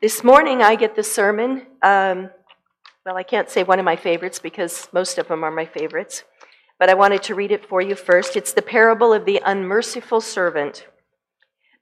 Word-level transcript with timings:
This 0.00 0.22
morning 0.22 0.62
I 0.62 0.76
get 0.76 0.94
the 0.94 1.02
sermon. 1.02 1.66
Um, 1.82 2.30
well, 3.04 3.16
I 3.16 3.24
can't 3.24 3.50
say 3.50 3.64
one 3.64 3.80
of 3.80 3.84
my 3.84 3.96
favorites 3.96 4.38
because 4.38 4.88
most 4.92 5.18
of 5.18 5.26
them 5.26 5.42
are 5.42 5.50
my 5.50 5.64
favorites, 5.64 6.22
but 6.78 6.88
I 6.88 6.94
wanted 6.94 7.24
to 7.24 7.34
read 7.34 7.50
it 7.50 7.66
for 7.68 7.82
you 7.82 7.96
first. 7.96 8.36
It's 8.36 8.52
the 8.52 8.62
parable 8.62 9.12
of 9.12 9.24
the 9.24 9.42
unmerciful 9.44 10.20
servant. 10.20 10.86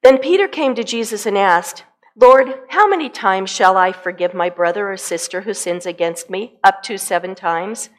Then 0.02 0.16
Peter 0.16 0.48
came 0.48 0.74
to 0.76 0.82
Jesus 0.82 1.26
and 1.26 1.36
asked, 1.36 1.84
Lord, 2.18 2.54
how 2.70 2.88
many 2.88 3.10
times 3.10 3.50
shall 3.50 3.76
I 3.76 3.92
forgive 3.92 4.32
my 4.32 4.48
brother 4.48 4.90
or 4.90 4.96
sister 4.96 5.42
who 5.42 5.52
sins 5.52 5.84
against 5.84 6.30
me? 6.30 6.58
Up 6.64 6.82
to 6.84 6.96
seven 6.96 7.34
times? 7.34 7.90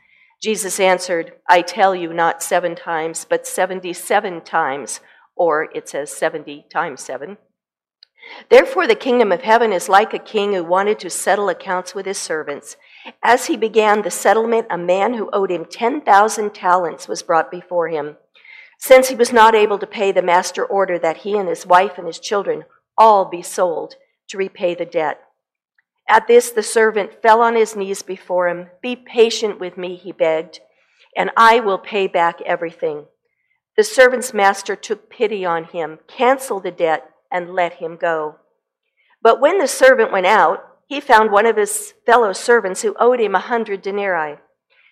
Jesus 0.42 0.80
answered, 0.80 1.34
I 1.48 1.62
tell 1.62 1.94
you, 1.94 2.12
not 2.12 2.42
seven 2.42 2.74
times, 2.74 3.24
but 3.30 3.46
77 3.46 4.42
times, 4.42 5.00
or 5.36 5.70
it 5.76 5.88
says 5.88 6.10
70 6.10 6.66
times 6.72 7.02
seven. 7.02 7.38
Therefore, 8.50 8.88
the 8.88 8.96
kingdom 8.96 9.32
of 9.32 9.42
heaven 9.42 9.74
is 9.74 9.90
like 9.90 10.14
a 10.14 10.20
king 10.20 10.54
who 10.54 10.64
wanted 10.64 11.00
to 11.00 11.10
settle 11.10 11.50
accounts 11.50 11.94
with 11.94 12.06
his 12.06 12.18
servants. 12.18 12.78
As 13.24 13.46
he 13.48 13.58
began 13.58 14.02
the 14.02 14.12
settlement, 14.12 14.68
a 14.70 14.78
man 14.78 15.14
who 15.14 15.30
owed 15.32 15.52
him 15.52 15.66
10,000 15.66 16.54
talents 16.54 17.08
was 17.08 17.24
brought 17.24 17.52
before 17.52 17.90
him. 17.90 18.18
Since 18.80 19.10
he 19.10 19.16
was 19.16 19.34
not 19.34 19.56
able 19.56 19.80
to 19.80 19.88
pay, 19.88 20.12
the 20.12 20.22
master 20.22 20.64
ordered 20.64 21.02
that 21.02 21.18
he 21.18 21.38
and 21.38 21.50
his 21.50 21.66
wife 21.66 21.98
and 21.98 22.06
his 22.06 22.20
children 22.20 22.66
all 22.98 23.26
be 23.26 23.42
sold 23.42 23.96
to 24.30 24.38
repay 24.38 24.76
the 24.76 24.86
debt. 24.86 25.22
At 26.08 26.28
this, 26.28 26.52
the 26.52 26.64
servant 26.64 27.22
fell 27.22 27.42
on 27.42 27.56
his 27.56 27.76
knees 27.76 28.02
before 28.02 28.48
him. 28.48 28.70
Be 28.82 28.96
patient 28.96 29.60
with 29.60 29.78
me, 29.78 29.96
he 29.96 30.12
begged, 30.12 30.60
and 31.16 31.32
I 31.36 31.60
will 31.60 31.78
pay 31.78 32.08
back 32.08 32.42
everything. 32.42 33.06
The 33.76 33.84
servant's 33.84 34.34
master 34.34 34.76
took 34.76 35.10
pity 35.10 35.46
on 35.46 35.66
him, 35.66 36.00
canceled 36.08 36.64
the 36.64 36.72
debt, 36.72 37.10
and 37.32 37.54
let 37.54 37.74
him 37.74 37.98
go. 37.98 38.36
But 39.22 39.40
when 39.40 39.58
the 39.58 39.68
servant 39.68 40.12
went 40.12 40.26
out, 40.26 40.64
he 40.88 41.02
found 41.02 41.32
one 41.32 41.46
of 41.46 41.58
his 41.58 41.94
fellow 42.06 42.34
servants 42.34 42.82
who 42.82 42.96
owed 43.00 43.20
him 43.20 43.36
a 43.36 43.40
hundred 43.40 43.82
denarii. 43.82 44.38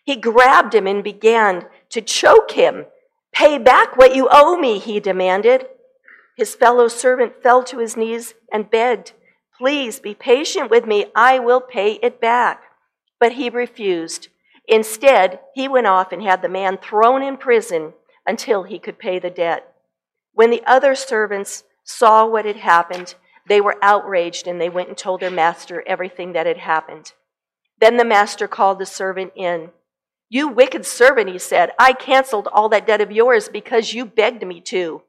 He 0.03 0.15
grabbed 0.15 0.75
him 0.75 0.87
and 0.87 1.03
began 1.03 1.67
to 1.89 2.01
choke 2.01 2.51
him. 2.51 2.85
Pay 3.31 3.57
back 3.57 3.97
what 3.97 4.15
you 4.15 4.27
owe 4.31 4.57
me, 4.57 4.77
he 4.77 4.99
demanded. 4.99 5.67
His 6.37 6.53
fellow 6.53 6.87
servant 6.87 7.41
fell 7.41 7.63
to 7.63 7.79
his 7.79 7.95
knees 7.95 8.33
and 8.51 8.69
begged. 8.69 9.13
Please 9.57 9.99
be 9.99 10.13
patient 10.13 10.69
with 10.69 10.85
me. 10.85 11.05
I 11.15 11.39
will 11.39 11.61
pay 11.61 11.93
it 12.03 12.19
back. 12.19 12.61
But 13.19 13.33
he 13.33 13.49
refused. 13.49 14.27
Instead, 14.67 15.39
he 15.53 15.67
went 15.67 15.88
off 15.88 16.11
and 16.11 16.21
had 16.21 16.41
the 16.41 16.49
man 16.49 16.77
thrown 16.77 17.23
in 17.23 17.38
prison 17.38 17.93
until 18.25 18.63
he 18.63 18.79
could 18.79 18.99
pay 18.99 19.19
the 19.19 19.29
debt. 19.29 19.73
When 20.33 20.49
the 20.49 20.63
other 20.65 20.95
servants 20.95 21.63
saw 21.86 22.25
what 22.25 22.44
had 22.44 22.58
happened, 22.58 23.16
they 23.47 23.61
were 23.61 23.78
outraged 23.81 24.47
and 24.47 24.59
they 24.59 24.69
went 24.69 24.89
and 24.89 24.97
told 24.97 25.22
their 25.22 25.31
master 25.31 25.83
everything 25.88 26.33
that 26.33 26.45
had 26.45 26.58
happened. 26.58 27.14
Then 27.80 27.97
the 27.97 28.03
master 28.03 28.47
called 28.47 28.80
the 28.80 28.86
servant 28.86 29.31
in. 29.36 29.69
You 30.28 30.47
wicked 30.47 30.86
servant, 30.86 31.30
he 31.30 31.38
said, 31.38 31.72
I 31.78 31.94
canceled 31.94 32.50
all 32.52 32.67
that 32.69 32.88
debt 32.88 33.02
of 33.02 33.11
yours 33.11 33.47
because 33.47 33.94
you 33.94 34.06
begged 34.06 34.45
me 34.45 34.59
to. 34.61 35.03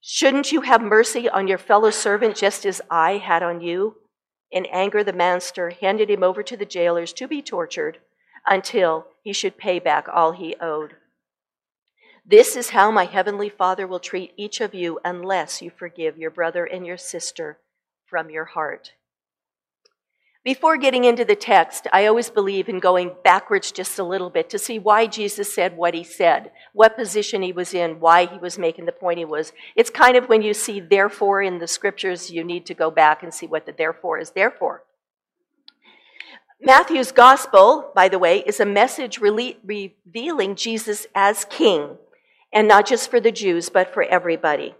Shouldn't 0.00 0.50
you 0.50 0.62
have 0.62 0.80
mercy 0.80 1.28
on 1.28 1.46
your 1.46 1.58
fellow 1.58 1.90
servant 1.90 2.34
just 2.34 2.64
as 2.64 2.80
I 2.90 3.18
had 3.18 3.42
on 3.42 3.60
you? 3.60 3.96
In 4.50 4.64
anger, 4.66 5.04
the 5.04 5.12
master 5.12 5.70
handed 5.70 6.08
him 6.08 6.22
over 6.22 6.42
to 6.42 6.56
the 6.56 6.64
jailers 6.64 7.12
to 7.14 7.28
be 7.28 7.42
tortured 7.42 7.98
until 8.46 9.06
he 9.22 9.34
should 9.34 9.58
pay 9.58 9.78
back 9.78 10.08
all 10.10 10.32
he 10.32 10.56
owed. 10.60 10.96
This 12.26 12.56
is 12.56 12.70
how 12.70 12.90
my 12.90 13.04
heavenly 13.04 13.48
Father 13.48 13.86
will 13.86 13.98
treat 13.98 14.32
each 14.36 14.60
of 14.60 14.74
you 14.74 15.00
unless 15.04 15.62
you 15.62 15.70
forgive 15.70 16.18
your 16.18 16.30
brother 16.30 16.64
and 16.64 16.86
your 16.86 16.96
sister 16.96 17.58
from 18.06 18.30
your 18.30 18.44
heart. 18.44 18.92
Before 20.42 20.78
getting 20.78 21.04
into 21.04 21.24
the 21.24 21.36
text, 21.36 21.86
I 21.92 22.06
always 22.06 22.30
believe 22.30 22.66
in 22.68 22.78
going 22.78 23.12
backwards 23.22 23.70
just 23.72 23.98
a 23.98 24.04
little 24.04 24.30
bit 24.30 24.48
to 24.50 24.58
see 24.58 24.78
why 24.78 25.06
Jesus 25.06 25.52
said 25.52 25.76
what 25.76 25.92
he 25.92 26.02
said, 26.02 26.50
what 26.72 26.96
position 26.96 27.42
he 27.42 27.52
was 27.52 27.74
in, 27.74 28.00
why 28.00 28.24
he 28.24 28.38
was 28.38 28.58
making 28.58 28.86
the 28.86 28.92
point 28.92 29.18
he 29.18 29.24
was. 29.26 29.52
It's 29.76 29.90
kind 29.90 30.16
of 30.16 30.30
when 30.30 30.40
you 30.40 30.54
see 30.54 30.80
therefore 30.80 31.42
in 31.42 31.58
the 31.58 31.66
scriptures, 31.66 32.30
you 32.30 32.42
need 32.42 32.64
to 32.66 32.74
go 32.74 32.90
back 32.90 33.22
and 33.22 33.34
see 33.34 33.46
what 33.46 33.66
the 33.66 33.72
therefore 33.72 34.18
is 34.18 34.30
there 34.30 34.50
for. 34.50 34.84
Matthew's 36.58 37.12
gospel, 37.12 37.90
by 37.94 38.08
the 38.08 38.18
way, 38.18 38.38
is 38.38 38.60
a 38.60 38.66
message 38.66 39.18
revealing 39.18 40.54
Jesus 40.56 41.06
as 41.14 41.44
king, 41.46 41.98
and 42.52 42.66
not 42.66 42.86
just 42.86 43.10
for 43.10 43.20
the 43.20 43.32
Jews, 43.32 43.68
but 43.68 43.92
for 43.92 44.02
everybody. 44.02 44.74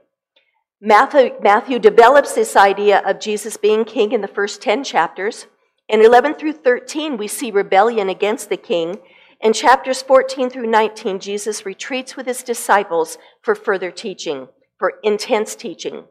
Matthew, 0.80 1.32
Matthew 1.42 1.78
develops 1.78 2.34
this 2.34 2.56
idea 2.56 3.02
of 3.06 3.20
Jesus 3.20 3.56
being 3.56 3.84
king 3.84 4.12
in 4.12 4.22
the 4.22 4.28
first 4.28 4.62
10 4.62 4.82
chapters. 4.82 5.46
In 5.88 6.00
11 6.00 6.34
through 6.34 6.54
13, 6.54 7.16
we 7.16 7.28
see 7.28 7.50
rebellion 7.50 8.08
against 8.08 8.48
the 8.48 8.56
king. 8.56 8.98
In 9.40 9.52
chapters 9.52 10.02
14 10.02 10.48
through 10.48 10.68
19, 10.68 11.20
Jesus 11.20 11.66
retreats 11.66 12.16
with 12.16 12.26
his 12.26 12.42
disciples 12.42 13.18
for 13.42 13.54
further 13.54 13.90
teaching, 13.90 14.48
for 14.78 14.94
intense 15.02 15.54
teaching. 15.54 16.04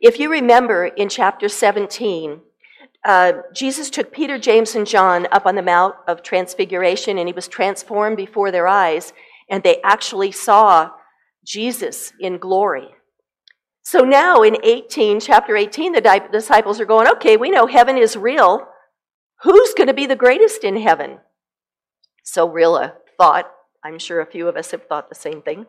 If 0.00 0.18
you 0.18 0.30
remember 0.30 0.86
in 0.86 1.08
chapter 1.08 1.48
17, 1.48 2.40
uh, 3.04 3.32
Jesus 3.54 3.90
took 3.90 4.12
Peter, 4.12 4.38
James, 4.38 4.74
and 4.74 4.86
John 4.86 5.28
up 5.30 5.46
on 5.46 5.54
the 5.54 5.62
Mount 5.62 5.94
of 6.08 6.22
Transfiguration, 6.22 7.18
and 7.18 7.28
he 7.28 7.34
was 7.34 7.48
transformed 7.48 8.16
before 8.16 8.50
their 8.50 8.66
eyes, 8.66 9.12
and 9.48 9.62
they 9.62 9.80
actually 9.82 10.32
saw 10.32 10.90
Jesus 11.44 12.12
in 12.18 12.38
glory. 12.38 12.88
So 13.82 14.00
now 14.00 14.42
in 14.42 14.56
18, 14.62 15.20
chapter 15.20 15.56
18, 15.56 15.92
the 15.92 16.28
disciples 16.32 16.80
are 16.80 16.86
going, 16.86 17.06
okay, 17.08 17.36
we 17.36 17.50
know 17.50 17.66
heaven 17.66 17.98
is 17.98 18.16
real. 18.16 18.66
Who's 19.42 19.74
going 19.74 19.88
to 19.88 19.94
be 19.94 20.06
the 20.06 20.16
greatest 20.16 20.64
in 20.64 20.80
heaven? 20.80 21.18
So 22.22 22.48
Rilla 22.48 22.94
thought, 23.18 23.52
I'm 23.84 23.98
sure 23.98 24.20
a 24.20 24.26
few 24.26 24.48
of 24.48 24.56
us 24.56 24.70
have 24.70 24.86
thought 24.86 25.10
the 25.10 25.14
same 25.14 25.42
thing. 25.42 25.66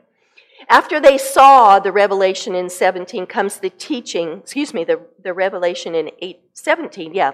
After 0.69 1.02
they 1.02 1.18
saw 1.18 1.80
the 1.80 1.92
revelation 1.92 2.56
in 2.56 2.69
17 2.69 3.25
comes 3.25 3.59
the 3.59 3.69
teaching, 3.69 4.40
excuse 4.40 4.74
me, 4.74 4.86
the, 4.86 5.02
the 5.22 5.34
revelation 5.34 5.94
in 5.94 6.12
8, 6.19 6.40
17, 6.53 7.13
yeah, 7.13 7.31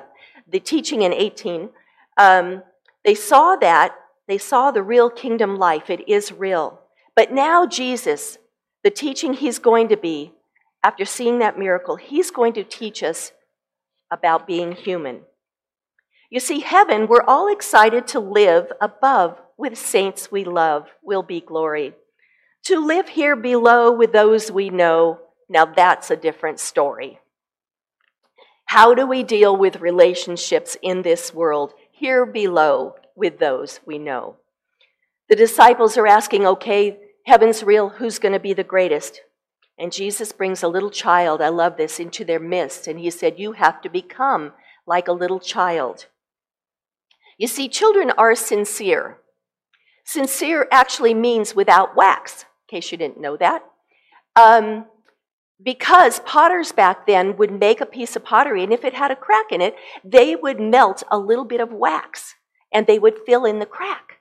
the 0.49 0.59
teaching 0.59 1.03
in 1.03 1.13
18. 1.13 1.69
Um, 2.17 2.63
they 3.05 3.15
saw 3.15 3.55
that, 3.57 3.95
they 4.27 4.37
saw 4.37 4.71
the 4.71 4.83
real 4.83 5.09
kingdom 5.09 5.57
life. 5.57 5.89
It 5.89 6.07
is 6.07 6.31
real. 6.31 6.79
But 7.15 7.31
now 7.31 7.65
Jesus, 7.65 8.37
the 8.83 8.89
teaching 8.89 9.33
he's 9.33 9.59
going 9.59 9.89
to 9.89 9.97
be, 9.97 10.33
after 10.83 11.05
seeing 11.05 11.39
that 11.39 11.59
miracle, 11.59 11.95
he's 11.95 12.31
going 12.31 12.53
to 12.53 12.63
teach 12.63 13.03
us 13.03 13.31
about 14.09 14.47
being 14.47 14.71
human. 14.71 15.21
You 16.29 16.39
see, 16.39 16.61
heaven, 16.61 17.07
we're 17.07 17.23
all 17.23 17.51
excited 17.51 18.07
to 18.07 18.19
live 18.19 18.71
above 18.79 19.37
with 19.57 19.77
saints 19.77 20.31
we 20.31 20.43
love, 20.43 20.87
will 21.03 21.23
be 21.23 21.41
glory. 21.41 21.93
To 22.65 22.79
live 22.79 23.09
here 23.09 23.35
below 23.35 23.91
with 23.91 24.13
those 24.13 24.51
we 24.51 24.69
know, 24.69 25.19
now 25.49 25.65
that's 25.65 26.09
a 26.09 26.15
different 26.15 26.59
story. 26.59 27.19
How 28.65 28.93
do 28.93 29.05
we 29.05 29.23
deal 29.23 29.55
with 29.55 29.81
relationships 29.81 30.77
in 30.81 31.01
this 31.01 31.33
world, 31.33 31.73
here 31.91 32.25
below 32.25 32.95
with 33.15 33.39
those 33.39 33.79
we 33.85 33.97
know? 33.97 34.37
The 35.29 35.35
disciples 35.35 35.97
are 35.97 36.07
asking, 36.07 36.45
okay, 36.45 36.97
heaven's 37.25 37.63
real, 37.63 37.89
who's 37.89 38.19
going 38.19 38.33
to 38.33 38.39
be 38.39 38.53
the 38.53 38.63
greatest? 38.63 39.21
And 39.77 39.91
Jesus 39.91 40.31
brings 40.31 40.61
a 40.61 40.67
little 40.67 40.91
child, 40.91 41.41
I 41.41 41.49
love 41.49 41.77
this, 41.77 41.99
into 41.99 42.23
their 42.23 42.39
midst. 42.39 42.87
And 42.87 42.99
he 42.99 43.09
said, 43.09 43.39
You 43.39 43.53
have 43.53 43.81
to 43.81 43.89
become 43.89 44.53
like 44.85 45.07
a 45.07 45.13
little 45.13 45.39
child. 45.39 46.07
You 47.37 47.47
see, 47.47 47.67
children 47.67 48.11
are 48.17 48.35
sincere. 48.35 49.17
Sincere 50.05 50.67
actually 50.71 51.13
means 51.13 51.55
without 51.55 51.95
wax, 51.95 52.45
in 52.69 52.77
case 52.77 52.91
you 52.91 52.97
didn't 52.97 53.19
know 53.19 53.37
that. 53.37 53.63
Um, 54.35 54.85
because 55.63 56.19
potters 56.21 56.71
back 56.71 57.07
then 57.07 57.37
would 57.37 57.51
make 57.51 57.81
a 57.81 57.85
piece 57.85 58.15
of 58.15 58.23
pottery, 58.23 58.63
and 58.63 58.73
if 58.73 58.83
it 58.83 58.93
had 58.93 59.11
a 59.11 59.15
crack 59.15 59.51
in 59.51 59.61
it, 59.61 59.75
they 60.03 60.35
would 60.35 60.59
melt 60.59 61.03
a 61.09 61.17
little 61.17 61.45
bit 61.45 61.61
of 61.61 61.71
wax 61.71 62.35
and 62.71 62.87
they 62.87 62.99
would 62.99 63.19
fill 63.25 63.45
in 63.45 63.59
the 63.59 63.65
crack 63.65 64.19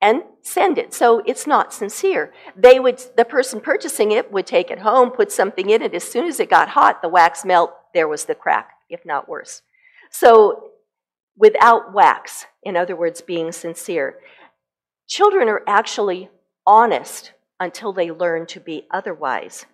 and 0.00 0.22
send 0.42 0.78
it. 0.78 0.94
So 0.94 1.22
it's 1.26 1.46
not 1.46 1.74
sincere. 1.74 2.32
They 2.56 2.80
would, 2.80 3.02
the 3.16 3.24
person 3.24 3.60
purchasing 3.60 4.12
it 4.12 4.32
would 4.32 4.46
take 4.46 4.70
it 4.70 4.80
home, 4.80 5.10
put 5.10 5.30
something 5.30 5.68
in 5.68 5.82
it. 5.82 5.94
As 5.94 6.04
soon 6.04 6.26
as 6.26 6.40
it 6.40 6.48
got 6.48 6.70
hot, 6.70 7.02
the 7.02 7.08
wax 7.08 7.44
melt, 7.44 7.74
there 7.92 8.08
was 8.08 8.24
the 8.24 8.34
crack, 8.34 8.70
if 8.88 9.04
not 9.04 9.28
worse. 9.28 9.62
So 10.10 10.70
without 11.36 11.92
wax, 11.92 12.46
in 12.62 12.76
other 12.76 12.96
words, 12.96 13.20
being 13.20 13.52
sincere, 13.52 14.18
children 15.06 15.48
are 15.48 15.62
actually 15.66 16.30
honest 16.66 17.32
until 17.58 17.92
they 17.92 18.10
learn 18.10 18.46
to 18.46 18.60
be 18.60 18.86
otherwise. 18.90 19.66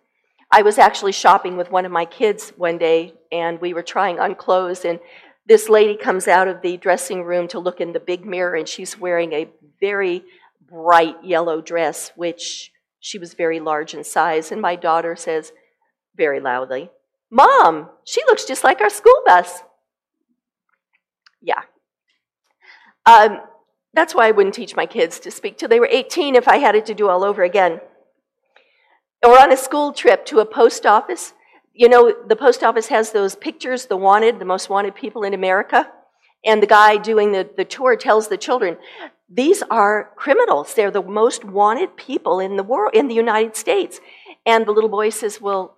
I 0.51 0.63
was 0.63 0.79
actually 0.79 1.13
shopping 1.13 1.57
with 1.57 1.71
one 1.71 1.85
of 1.85 1.93
my 1.93 2.05
kids 2.05 2.53
one 2.57 2.79
day, 2.79 3.15
and 3.33 3.61
we 3.61 3.75
were 3.75 3.83
trying 3.83 4.21
on 4.21 4.35
clothes, 4.37 4.85
and 4.85 5.01
this 5.47 5.69
lady 5.69 5.97
comes 5.97 6.27
out 6.27 6.49
of 6.49 6.63
the 6.63 6.77
dressing 6.77 7.23
room 7.23 7.47
to 7.49 7.59
look 7.59 7.81
in 7.81 7.93
the 7.93 8.01
big 8.01 8.25
mirror, 8.25 8.55
and 8.55 8.69
she's 8.69 8.99
wearing 8.99 9.33
a 9.33 9.49
very 9.81 10.25
bright 10.69 11.17
yellow 11.25 11.61
dress, 11.61 12.13
which 12.17 12.73
she 12.99 13.19
was 13.19 13.35
very 13.35 13.61
large 13.61 13.95
in 13.95 14.03
size. 14.03 14.51
And 14.51 14.61
my 14.61 14.75
daughter 14.75 15.15
says 15.15 15.53
very 16.17 16.41
loudly, 16.41 16.91
Mom, 17.31 17.91
she 18.05 18.23
looks 18.27 18.45
just 18.45 18.65
like 18.65 18.81
our 18.81 18.91
school 18.91 19.23
bus. 19.25 19.63
Yeah. 21.41 21.63
Um, 23.05 23.41
that's 23.95 24.15
why 24.15 24.29
I 24.29 24.33
wouldn't 24.33 24.55
teach 24.55 24.75
my 24.75 24.87
kids 24.87 25.21
to 25.21 25.31
speak 25.31 25.59
till 25.59 25.69
they 25.69 25.81
were 25.81 25.89
18 25.91 26.35
if 26.35 26.49
I 26.49 26.57
had 26.57 26.75
it 26.75 26.87
to 26.87 26.95
do 26.95 27.09
all 27.09 27.25
over 27.25 27.43
again. 27.43 27.81
Or 29.25 29.39
on 29.39 29.53
a 29.53 29.57
school 29.57 29.93
trip 29.93 30.27
to 30.27 30.41
a 30.41 30.45
post 30.45 30.85
office. 30.85 31.33
You 31.77 31.91
know, 31.91 32.13
the 32.27 32.37
post 32.37 32.65
office 32.65 32.89
has 32.89 33.13
those 33.13 33.37
pictures, 33.37 33.87
the 33.87 33.99
wanted, 33.99 34.39
the 34.39 34.47
most 34.47 34.71
wanted 34.71 34.95
people 34.95 35.25
in 35.25 35.35
America. 35.35 35.93
And 36.45 36.63
the 36.63 36.67
guy 36.67 36.97
doing 36.97 37.33
the, 37.33 37.49
the 37.57 37.67
tour 37.67 37.97
tells 37.97 38.29
the 38.29 38.39
children, 38.39 38.79
these 39.29 39.63
are 39.71 40.13
criminals. 40.17 40.73
They're 40.75 40.91
the 40.91 41.03
most 41.03 41.45
wanted 41.45 41.97
people 41.97 42.41
in 42.41 42.57
the 42.57 42.63
world, 42.63 42.95
in 42.95 43.09
the 43.09 43.15
United 43.15 43.57
States. 43.57 44.01
And 44.47 44.65
the 44.65 44.73
little 44.73 44.89
boy 44.89 45.11
says, 45.11 45.41
Well, 45.41 45.77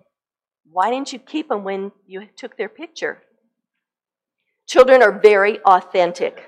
why 0.71 0.91
didn't 0.91 1.11
you 1.11 1.19
keep 1.19 1.49
them 1.49 1.63
when 1.63 1.91
you 2.05 2.27
took 2.37 2.55
their 2.57 2.69
picture? 2.69 3.23
Children 4.67 5.01
are 5.01 5.19
very 5.19 5.59
authentic. 5.61 6.45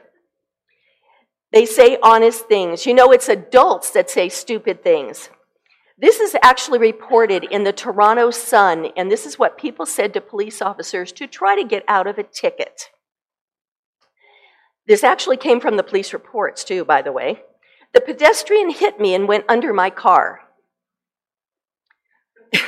They 1.52 1.66
say 1.66 1.98
honest 2.02 2.48
things. 2.48 2.86
You 2.86 2.94
know, 2.94 3.12
it's 3.12 3.28
adults 3.28 3.90
that 3.92 4.10
say 4.10 4.30
stupid 4.30 4.84
things. 4.84 5.30
This 6.02 6.20
is 6.20 6.36
actually 6.42 6.80
reported 6.80 7.44
in 7.44 7.64
the 7.64 7.72
Toronto 7.72 8.32
Sun, 8.32 8.88
and 8.98 9.12
this 9.12 9.28
is 9.28 9.38
what 9.38 9.56
people 9.56 9.86
said 9.86 10.16
to 10.16 10.22
police 10.22 10.60
officers 10.60 11.12
to 11.12 11.28
try 11.28 11.56
to 11.56 11.64
get 11.64 11.84
out 11.88 12.08
of 12.08 12.18
a 12.18 12.24
ticket. 12.24 12.90
This 14.88 15.04
actually 15.04 15.38
came 15.38 15.60
from 15.60 15.78
the 15.78 15.84
police 15.84 16.12
reports, 16.12 16.64
too, 16.64 16.84
by 16.84 17.04
the 17.04 17.12
way. 17.12 17.44
The 17.94 18.02
pedestrian 18.02 18.72
hit 18.72 19.00
me 19.00 19.14
and 19.14 19.28
went 19.28 19.46
under 19.48 19.74
my 19.74 19.92
car. 19.92 20.42
in 22.52 22.62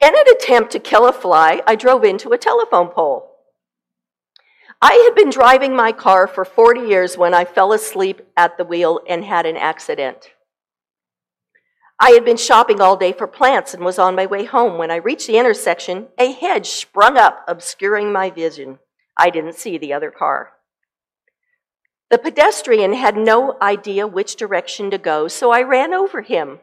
an 0.00 0.28
attempt 0.34 0.72
to 0.72 0.78
kill 0.78 1.06
a 1.06 1.12
fly, 1.12 1.60
I 1.66 1.74
drove 1.74 2.04
into 2.04 2.32
a 2.32 2.38
telephone 2.38 2.88
pole. 2.88 3.32
I 4.80 4.94
had 4.94 5.14
been 5.14 5.28
driving 5.28 5.76
my 5.76 5.92
car 5.92 6.26
for 6.26 6.46
40 6.46 6.88
years 6.88 7.18
when 7.18 7.34
I 7.34 7.44
fell 7.44 7.74
asleep 7.74 8.22
at 8.34 8.56
the 8.56 8.64
wheel 8.64 9.00
and 9.06 9.26
had 9.26 9.44
an 9.44 9.58
accident. 9.58 10.30
I 12.00 12.10
had 12.10 12.24
been 12.24 12.36
shopping 12.36 12.80
all 12.80 12.96
day 12.96 13.12
for 13.12 13.26
plants 13.26 13.74
and 13.74 13.84
was 13.84 13.98
on 13.98 14.14
my 14.14 14.26
way 14.26 14.44
home. 14.44 14.78
When 14.78 14.90
I 14.90 14.96
reached 14.96 15.26
the 15.26 15.38
intersection, 15.38 16.08
a 16.16 16.32
hedge 16.32 16.68
sprung 16.68 17.16
up, 17.16 17.44
obscuring 17.48 18.12
my 18.12 18.30
vision. 18.30 18.78
I 19.16 19.30
didn't 19.30 19.56
see 19.56 19.78
the 19.78 19.92
other 19.92 20.12
car. 20.12 20.52
The 22.10 22.18
pedestrian 22.18 22.94
had 22.94 23.16
no 23.16 23.56
idea 23.60 24.06
which 24.06 24.36
direction 24.36 24.90
to 24.90 24.98
go, 24.98 25.28
so 25.28 25.50
I 25.50 25.62
ran 25.62 25.92
over 25.92 26.22
him. 26.22 26.60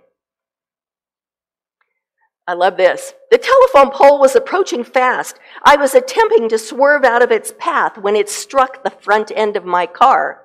I 2.48 2.54
love 2.54 2.78
this. 2.78 3.14
The 3.30 3.38
telephone 3.38 3.92
pole 3.92 4.20
was 4.20 4.36
approaching 4.36 4.84
fast. 4.84 5.40
I 5.64 5.76
was 5.76 5.94
attempting 5.96 6.48
to 6.50 6.58
swerve 6.58 7.04
out 7.04 7.22
of 7.22 7.32
its 7.32 7.54
path 7.58 7.98
when 7.98 8.16
it 8.16 8.30
struck 8.30 8.84
the 8.84 8.90
front 8.90 9.32
end 9.36 9.58
of 9.58 9.66
my 9.66 9.86
car. 9.86 10.44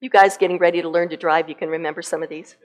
You 0.00 0.10
guys 0.10 0.36
getting 0.36 0.58
ready 0.58 0.82
to 0.82 0.88
learn 0.88 1.08
to 1.10 1.16
drive, 1.16 1.48
you 1.48 1.54
can 1.54 1.68
remember 1.68 2.02
some 2.02 2.22
of 2.22 2.28
these. 2.28 2.56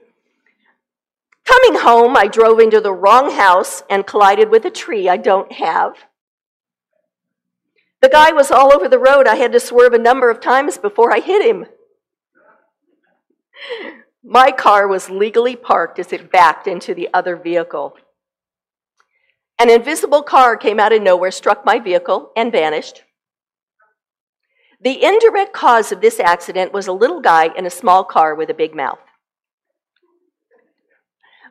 Coming 1.48 1.80
home, 1.80 2.18
I 2.18 2.28
drove 2.28 2.60
into 2.60 2.82
the 2.82 2.92
wrong 2.92 3.32
house 3.32 3.82
and 3.90 4.06
collided 4.06 4.50
with 4.50 4.66
a 4.66 4.70
tree 4.70 5.08
I 5.08 5.16
don't 5.16 5.52
have. 5.54 5.94
The 8.02 8.10
guy 8.10 8.32
was 8.32 8.52
all 8.52 8.74
over 8.74 8.90
the 8.90 9.00
road. 9.00 9.28
I 9.28 9.36
had 9.36 9.54
to 9.54 9.60
swerve 9.60 9.94
a 9.94 9.98
number 9.98 10.30
of 10.30 10.42
times 10.42 10.78
before 10.78 11.14
I 11.14 11.22
hit 11.22 11.46
him. 11.46 11.66
My 14.24 14.52
car 14.52 14.90
was 14.90 15.10
legally 15.10 15.56
parked 15.56 16.00
as 16.00 16.12
it 16.12 16.32
backed 16.32 16.68
into 16.68 16.94
the 16.94 17.08
other 17.14 17.38
vehicle. 17.38 17.96
An 19.58 19.70
invisible 19.70 20.24
car 20.24 20.58
came 20.58 20.82
out 20.82 20.92
of 20.92 21.02
nowhere, 21.02 21.32
struck 21.32 21.66
my 21.66 21.80
vehicle, 21.80 22.32
and 22.36 22.52
vanished. 22.52 23.04
The 24.82 25.02
indirect 25.02 25.54
cause 25.54 25.92
of 25.94 26.02
this 26.02 26.20
accident 26.20 26.74
was 26.74 26.88
a 26.88 26.94
little 26.94 27.22
guy 27.22 27.50
in 27.58 27.66
a 27.66 27.72
small 27.72 28.04
car 28.04 28.36
with 28.36 28.50
a 28.50 28.54
big 28.54 28.76
mouth. 28.76 29.00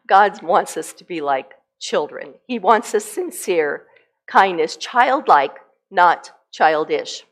God 0.07 0.43
wants 0.43 0.77
us 0.77 0.93
to 0.95 1.05
be 1.05 1.21
like 1.21 1.53
children. 1.81 2.35
He 2.47 2.59
wants 2.59 2.95
us 2.95 3.05
sincere, 3.05 3.85
kindness, 4.27 4.77
childlike, 4.77 5.57
not 5.91 6.33
childish. 6.53 7.25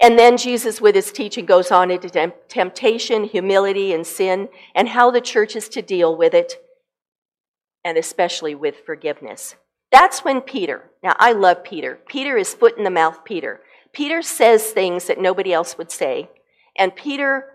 And 0.00 0.18
then 0.18 0.36
Jesus, 0.36 0.80
with 0.80 0.94
his 0.94 1.12
teaching, 1.12 1.44
goes 1.44 1.70
on 1.70 1.90
into 1.90 2.32
temptation, 2.48 3.24
humility, 3.24 3.92
and 3.92 4.06
sin, 4.06 4.48
and 4.74 4.88
how 4.88 5.10
the 5.10 5.20
church 5.20 5.56
is 5.56 5.68
to 5.70 5.82
deal 5.82 6.16
with 6.16 6.32
it, 6.32 6.54
and 7.84 7.98
especially 7.98 8.54
with 8.54 8.76
forgiveness. 8.86 9.56
That's 9.90 10.24
when 10.24 10.40
Peter, 10.40 10.90
now 11.02 11.16
I 11.18 11.32
love 11.32 11.64
Peter. 11.64 11.98
Peter 12.06 12.36
is 12.36 12.54
foot 12.54 12.78
in 12.78 12.84
the 12.84 12.90
mouth 12.90 13.24
Peter. 13.24 13.60
Peter 13.92 14.22
says 14.22 14.70
things 14.70 15.06
that 15.06 15.20
nobody 15.20 15.52
else 15.52 15.76
would 15.76 15.90
say, 15.90 16.30
and 16.78 16.94
Peter 16.94 17.46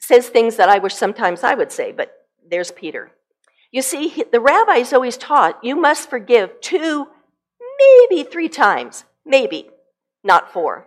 says 0.00 0.28
things 0.28 0.56
that 0.56 0.68
I 0.68 0.78
wish 0.78 0.94
sometimes 0.94 1.44
I 1.44 1.54
would 1.54 1.70
say, 1.70 1.92
but 1.92 2.23
there's 2.48 2.70
Peter. 2.70 3.10
You 3.70 3.82
see, 3.82 4.24
the 4.32 4.40
rabbis 4.40 4.92
always 4.92 5.16
taught 5.16 5.62
you 5.64 5.76
must 5.76 6.08
forgive 6.08 6.60
two, 6.60 7.08
maybe 7.78 8.22
three 8.22 8.48
times, 8.48 9.04
maybe, 9.24 9.70
not 10.22 10.52
four. 10.52 10.86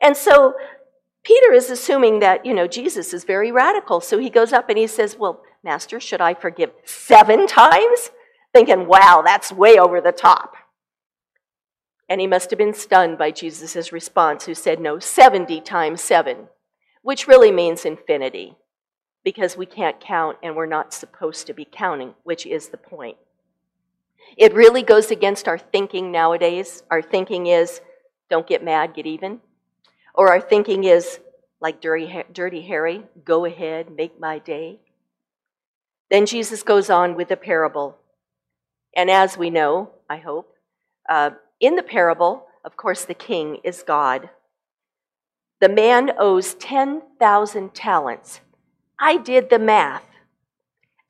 And 0.00 0.16
so 0.16 0.54
Peter 1.24 1.52
is 1.52 1.70
assuming 1.70 2.20
that, 2.20 2.44
you 2.44 2.54
know, 2.54 2.66
Jesus 2.66 3.12
is 3.14 3.24
very 3.24 3.50
radical. 3.50 4.00
So 4.00 4.18
he 4.18 4.30
goes 4.30 4.52
up 4.52 4.68
and 4.68 4.78
he 4.78 4.86
says, 4.86 5.16
Well, 5.18 5.42
Master, 5.64 5.98
should 5.98 6.20
I 6.20 6.34
forgive 6.34 6.70
seven 6.84 7.46
times? 7.46 8.10
Thinking, 8.52 8.86
wow, 8.86 9.22
that's 9.24 9.50
way 9.50 9.78
over 9.78 10.00
the 10.00 10.12
top. 10.12 10.54
And 12.08 12.20
he 12.20 12.26
must 12.26 12.50
have 12.50 12.58
been 12.58 12.74
stunned 12.74 13.16
by 13.16 13.30
Jesus' 13.30 13.90
response, 13.90 14.44
who 14.44 14.54
said, 14.54 14.78
No, 14.78 14.98
70 14.98 15.62
times 15.62 16.02
seven, 16.02 16.48
which 17.02 17.26
really 17.26 17.50
means 17.50 17.84
infinity, 17.86 18.56
because 19.24 19.56
we 19.56 19.66
can't 19.66 20.00
count 20.00 20.36
and 20.42 20.54
we're 20.54 20.66
not 20.66 20.92
supposed 20.92 21.46
to 21.46 21.54
be 21.54 21.64
counting, 21.64 22.14
which 22.22 22.46
is 22.46 22.68
the 22.68 22.76
point. 22.76 23.16
It 24.36 24.54
really 24.54 24.82
goes 24.82 25.10
against 25.10 25.48
our 25.48 25.58
thinking 25.58 26.12
nowadays. 26.12 26.82
Our 26.90 27.02
thinking 27.02 27.46
is, 27.46 27.80
don't 28.30 28.46
get 28.46 28.64
mad, 28.64 28.94
get 28.94 29.06
even. 29.06 29.40
Or 30.14 30.30
our 30.30 30.40
thinking 30.40 30.84
is, 30.84 31.18
like 31.60 31.80
Dirty, 31.80 32.22
Dirty 32.32 32.62
Harry, 32.62 33.02
go 33.24 33.44
ahead, 33.44 33.90
make 33.90 34.20
my 34.20 34.38
day. 34.38 34.80
Then 36.10 36.26
Jesus 36.26 36.62
goes 36.62 36.90
on 36.90 37.14
with 37.14 37.30
a 37.30 37.36
parable. 37.36 37.96
And 38.94 39.10
as 39.10 39.36
we 39.38 39.50
know, 39.50 39.90
I 40.08 40.18
hope, 40.18 40.54
uh, 41.08 41.30
in 41.60 41.76
the 41.76 41.82
parable, 41.82 42.46
of 42.64 42.76
course, 42.76 43.04
the 43.04 43.14
king 43.14 43.58
is 43.64 43.82
God. 43.82 44.30
The 45.60 45.68
man 45.68 46.12
owes 46.18 46.54
10,000 46.54 47.74
talents. 47.74 48.40
I 48.98 49.16
did 49.16 49.50
the 49.50 49.58
math. 49.58 50.04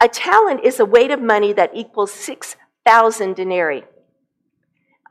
A 0.00 0.08
talent 0.08 0.64
is 0.64 0.80
a 0.80 0.84
weight 0.84 1.10
of 1.10 1.20
money 1.20 1.52
that 1.52 1.74
equals 1.74 2.12
6,000 2.12 3.34
denarii. 3.34 3.84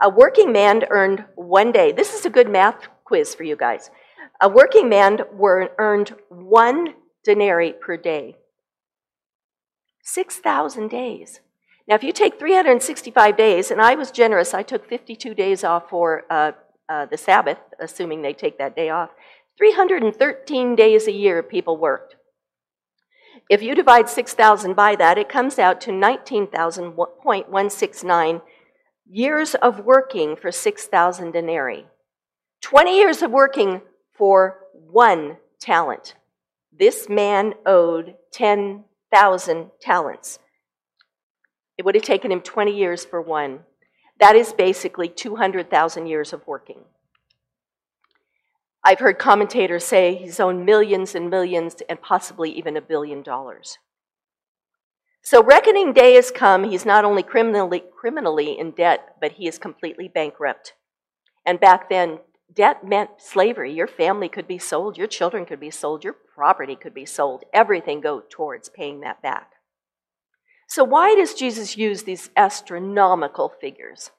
A 0.01 0.09
working 0.09 0.51
man 0.51 0.83
earned 0.89 1.25
one 1.35 1.71
day. 1.71 1.91
This 1.91 2.13
is 2.13 2.25
a 2.25 2.29
good 2.29 2.49
math 2.49 2.87
quiz 3.05 3.33
for 3.35 3.43
you 3.43 3.55
guys. 3.55 3.89
A 4.41 4.49
working 4.49 4.89
man 4.89 5.19
were, 5.31 5.71
earned 5.77 6.15
one 6.29 6.95
denarii 7.23 7.73
per 7.73 7.95
day. 7.95 8.37
6,000 10.03 10.89
days. 10.89 11.39
Now, 11.87 11.95
if 11.95 12.03
you 12.03 12.11
take 12.11 12.39
365 12.39 13.37
days, 13.37 13.71
and 13.71 13.81
I 13.81 13.95
was 13.95 14.11
generous, 14.11 14.53
I 14.53 14.63
took 14.63 14.87
52 14.87 15.33
days 15.33 15.63
off 15.63 15.89
for 15.89 16.23
uh, 16.29 16.51
uh, 16.89 17.05
the 17.05 17.17
Sabbath, 17.17 17.59
assuming 17.79 18.21
they 18.21 18.33
take 18.33 18.57
that 18.57 18.75
day 18.75 18.89
off. 18.89 19.11
313 19.57 20.75
days 20.75 21.07
a 21.07 21.11
year 21.11 21.43
people 21.43 21.77
worked. 21.77 22.15
If 23.49 23.61
you 23.61 23.75
divide 23.75 24.09
6,000 24.09 24.73
by 24.73 24.95
that, 24.95 25.17
it 25.17 25.27
comes 25.29 25.59
out 25.59 25.81
to 25.81 25.91
19,000.169 25.91 28.41
years 29.09 29.55
of 29.55 29.81
working 29.81 30.35
for 30.35 30.51
6,000 30.51 31.31
denarii. 31.31 31.85
20 32.61 32.97
years 32.97 33.21
of 33.21 33.31
working 33.31 33.81
for 34.13 34.59
one 34.73 35.37
talent. 35.59 36.15
This 36.71 37.09
man 37.09 37.53
owed 37.65 38.15
10,000 38.31 39.71
talents. 39.81 40.39
It 41.77 41.85
would 41.85 41.95
have 41.95 42.03
taken 42.03 42.31
him 42.31 42.41
20 42.41 42.75
years 42.75 43.03
for 43.03 43.21
one. 43.21 43.59
That 44.19 44.35
is 44.35 44.53
basically 44.53 45.09
200,000 45.09 46.07
years 46.07 46.33
of 46.33 46.47
working. 46.47 46.85
I've 48.83 48.99
heard 48.99 49.17
commentators 49.17 49.83
say 49.83 50.15
he's 50.15 50.39
owed 50.39 50.57
millions 50.57 51.15
and 51.15 51.29
millions 51.29 51.77
and 51.87 52.01
possibly 52.01 52.51
even 52.51 52.75
a 52.75 52.81
billion 52.81 53.21
dollars. 53.21 53.77
So, 55.21 55.41
reckoning 55.41 55.93
day 55.93 56.15
has 56.15 56.31
come. 56.31 56.65
He's 56.65 56.85
not 56.85 57.05
only 57.05 57.23
criminally, 57.23 57.83
criminally 57.97 58.59
in 58.59 58.71
debt, 58.71 59.15
but 59.21 59.33
he 59.33 59.47
is 59.47 59.57
completely 59.57 60.09
bankrupt. 60.09 60.73
And 61.45 61.61
back 61.61 61.89
then, 61.89 62.19
Debt 62.53 62.87
meant 62.87 63.09
slavery. 63.17 63.73
Your 63.73 63.87
family 63.87 64.29
could 64.29 64.47
be 64.47 64.57
sold, 64.57 64.97
your 64.97 65.07
children 65.07 65.45
could 65.45 65.59
be 65.59 65.71
sold, 65.71 66.03
your 66.03 66.15
property 66.35 66.75
could 66.75 66.93
be 66.93 67.05
sold. 67.05 67.43
Everything 67.53 68.01
go 68.01 68.21
towards 68.29 68.69
paying 68.69 68.99
that 68.99 69.21
back. 69.21 69.51
So 70.67 70.83
why 70.83 71.15
does 71.15 71.33
Jesus 71.33 71.77
use 71.77 72.03
these 72.03 72.29
astronomical 72.37 73.49
figures? 73.49 74.11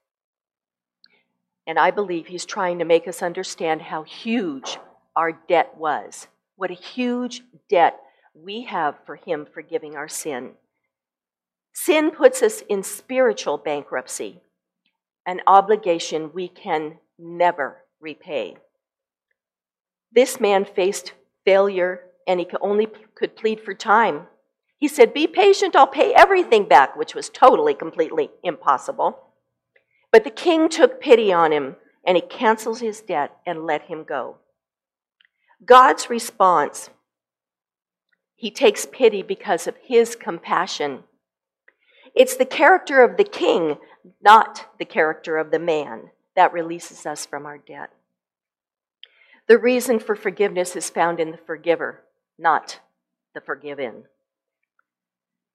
And 1.66 1.78
I 1.78 1.90
believe 1.90 2.26
he's 2.26 2.44
trying 2.44 2.78
to 2.78 2.84
make 2.84 3.08
us 3.08 3.22
understand 3.22 3.82
how 3.82 4.02
huge 4.02 4.78
our 5.16 5.32
debt 5.32 5.74
was. 5.76 6.26
What 6.56 6.70
a 6.70 6.74
huge 6.74 7.42
debt 7.68 7.98
we 8.34 8.64
have 8.64 8.96
for 9.06 9.16
him 9.16 9.46
forgiving 9.52 9.96
our 9.96 10.08
sin. 10.08 10.52
Sin 11.72 12.10
puts 12.10 12.42
us 12.42 12.62
in 12.68 12.82
spiritual 12.82 13.58
bankruptcy, 13.58 14.40
an 15.26 15.40
obligation 15.46 16.30
we 16.32 16.48
can 16.48 16.98
never 17.18 17.78
repay. 18.00 18.56
This 20.12 20.38
man 20.38 20.64
faced 20.64 21.12
failure 21.44 22.02
and 22.26 22.40
he 22.40 22.46
only 22.60 22.88
could 23.14 23.36
plead 23.36 23.60
for 23.60 23.74
time. 23.74 24.26
He 24.78 24.88
said, 24.88 25.14
Be 25.14 25.26
patient, 25.26 25.74
I'll 25.74 25.86
pay 25.86 26.12
everything 26.14 26.68
back, 26.68 26.96
which 26.96 27.14
was 27.14 27.28
totally, 27.28 27.74
completely 27.74 28.30
impossible. 28.42 29.18
But 30.14 30.22
the 30.22 30.30
king 30.30 30.68
took 30.68 31.00
pity 31.00 31.32
on 31.32 31.50
him 31.50 31.74
and 32.06 32.16
he 32.16 32.20
canceled 32.20 32.78
his 32.78 33.00
debt 33.00 33.36
and 33.44 33.66
let 33.66 33.86
him 33.86 34.04
go. 34.04 34.36
God's 35.64 36.08
response, 36.08 36.88
he 38.36 38.48
takes 38.48 38.86
pity 38.86 39.24
because 39.24 39.66
of 39.66 39.74
his 39.82 40.14
compassion. 40.14 41.02
It's 42.14 42.36
the 42.36 42.44
character 42.44 43.02
of 43.02 43.16
the 43.16 43.24
king, 43.24 43.78
not 44.22 44.78
the 44.78 44.84
character 44.84 45.36
of 45.36 45.50
the 45.50 45.58
man, 45.58 46.10
that 46.36 46.52
releases 46.52 47.06
us 47.06 47.26
from 47.26 47.44
our 47.44 47.58
debt. 47.58 47.90
The 49.48 49.58
reason 49.58 49.98
for 49.98 50.14
forgiveness 50.14 50.76
is 50.76 50.90
found 50.90 51.18
in 51.18 51.32
the 51.32 51.38
forgiver, 51.38 52.04
not 52.38 52.78
the 53.34 53.40
forgiven. 53.40 54.04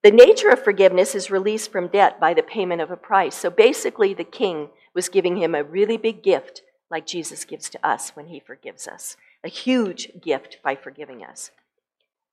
The 0.02 0.12
nature 0.12 0.50
of 0.50 0.64
forgiveness 0.64 1.14
is 1.14 1.30
release 1.30 1.68
from 1.68 1.90
debt 1.90 2.20
by 2.20 2.34
the 2.34 2.44
payment 2.44 2.82
of 2.82 2.90
a 2.90 2.98
price. 2.98 3.36
So 3.36 3.50
basically, 3.50 4.14
the 4.14 4.24
king 4.24 4.70
was 4.94 5.10
giving 5.10 5.38
him 5.38 5.54
a 5.54 5.64
really 5.64 5.98
big 5.98 6.24
gift, 6.24 6.62
like 6.90 7.06
Jesus 7.06 7.44
gives 7.44 7.70
to 7.72 7.88
us 7.88 8.12
when 8.12 8.28
he 8.28 8.40
forgives 8.40 8.88
us 8.88 9.18
a 9.44 9.50
huge 9.50 10.10
gift 10.22 10.58
by 10.64 10.76
forgiving 10.76 11.24
us. 11.24 11.52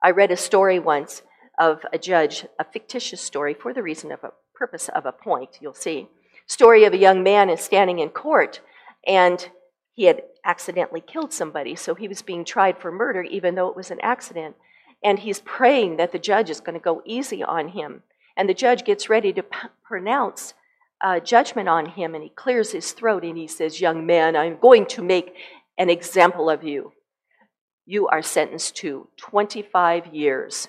I 0.02 0.10
read 0.10 0.30
a 0.30 0.36
story 0.36 0.78
once 0.78 1.22
of 1.58 1.84
a 1.92 1.98
judge, 1.98 2.46
a 2.58 2.64
fictitious 2.64 3.20
story 3.20 3.54
for 3.54 3.72
the 3.72 3.82
reason 3.82 4.12
of 4.12 4.22
a 4.22 4.32
purpose 4.54 4.88
of 4.88 5.06
a 5.06 5.12
point, 5.12 5.58
you'll 5.60 5.74
see. 5.74 6.08
Story 6.46 6.84
of 6.84 6.92
a 6.92 6.98
young 6.98 7.22
man 7.22 7.50
is 7.50 7.60
standing 7.60 7.98
in 7.98 8.10
court 8.10 8.60
and 9.06 9.50
he 9.94 10.04
had 10.04 10.22
accidentally 10.44 11.00
killed 11.00 11.32
somebody, 11.32 11.74
so 11.74 11.94
he 11.94 12.06
was 12.06 12.22
being 12.22 12.44
tried 12.44 12.78
for 12.78 12.92
murder 12.92 13.22
even 13.22 13.54
though 13.54 13.68
it 13.68 13.76
was 13.76 13.90
an 13.90 14.00
accident. 14.02 14.54
And 15.06 15.20
he's 15.20 15.38
praying 15.38 15.98
that 15.98 16.10
the 16.10 16.18
judge 16.18 16.50
is 16.50 16.58
going 16.58 16.74
to 16.74 16.82
go 16.82 17.00
easy 17.04 17.40
on 17.40 17.68
him. 17.68 18.02
And 18.36 18.48
the 18.48 18.54
judge 18.54 18.84
gets 18.84 19.08
ready 19.08 19.32
to 19.34 19.44
p- 19.44 19.68
pronounce 19.84 20.52
uh, 21.00 21.20
judgment 21.20 21.68
on 21.68 21.86
him, 21.86 22.16
and 22.16 22.24
he 22.24 22.30
clears 22.30 22.72
his 22.72 22.90
throat 22.90 23.22
and 23.22 23.38
he 23.38 23.46
says, 23.46 23.80
Young 23.80 24.04
man, 24.04 24.34
I'm 24.34 24.58
going 24.58 24.84
to 24.86 25.04
make 25.04 25.32
an 25.78 25.90
example 25.90 26.50
of 26.50 26.64
you. 26.64 26.92
You 27.84 28.08
are 28.08 28.20
sentenced 28.20 28.74
to 28.78 29.06
25 29.16 30.12
years. 30.12 30.66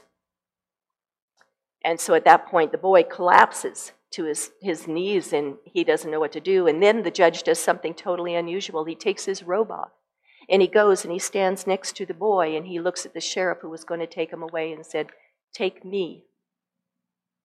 And 1.83 1.99
so 1.99 2.13
at 2.13 2.25
that 2.25 2.45
point, 2.45 2.71
the 2.71 2.77
boy 2.77 3.01
collapses 3.01 3.91
to 4.11 4.25
his, 4.25 4.51
his 4.61 4.87
knees 4.87 5.33
and 5.33 5.55
he 5.63 5.83
doesn't 5.83 6.11
know 6.11 6.19
what 6.19 6.33
to 6.33 6.39
do. 6.39 6.67
And 6.67 6.83
then 6.83 7.01
the 7.01 7.09
judge 7.09 7.41
does 7.41 7.57
something 7.57 7.95
totally 7.95 8.35
unusual. 8.35 8.85
He 8.85 8.93
takes 8.93 9.25
his 9.25 9.41
robe 9.41 9.71
off 9.71 9.96
and 10.49 10.61
he 10.61 10.67
goes 10.67 11.03
and 11.03 11.11
he 11.11 11.19
stands 11.19 11.67
next 11.67 11.95
to 11.97 12.05
the 12.05 12.13
boy 12.13 12.55
and 12.55 12.67
he 12.67 12.79
looks 12.79 13.05
at 13.05 13.13
the 13.13 13.19
sheriff 13.19 13.59
who 13.61 13.69
was 13.69 13.83
going 13.83 13.99
to 13.99 14.07
take 14.07 14.31
him 14.31 14.41
away 14.41 14.71
and 14.71 14.85
said, 14.85 15.07
Take 15.53 15.83
me. 15.83 16.23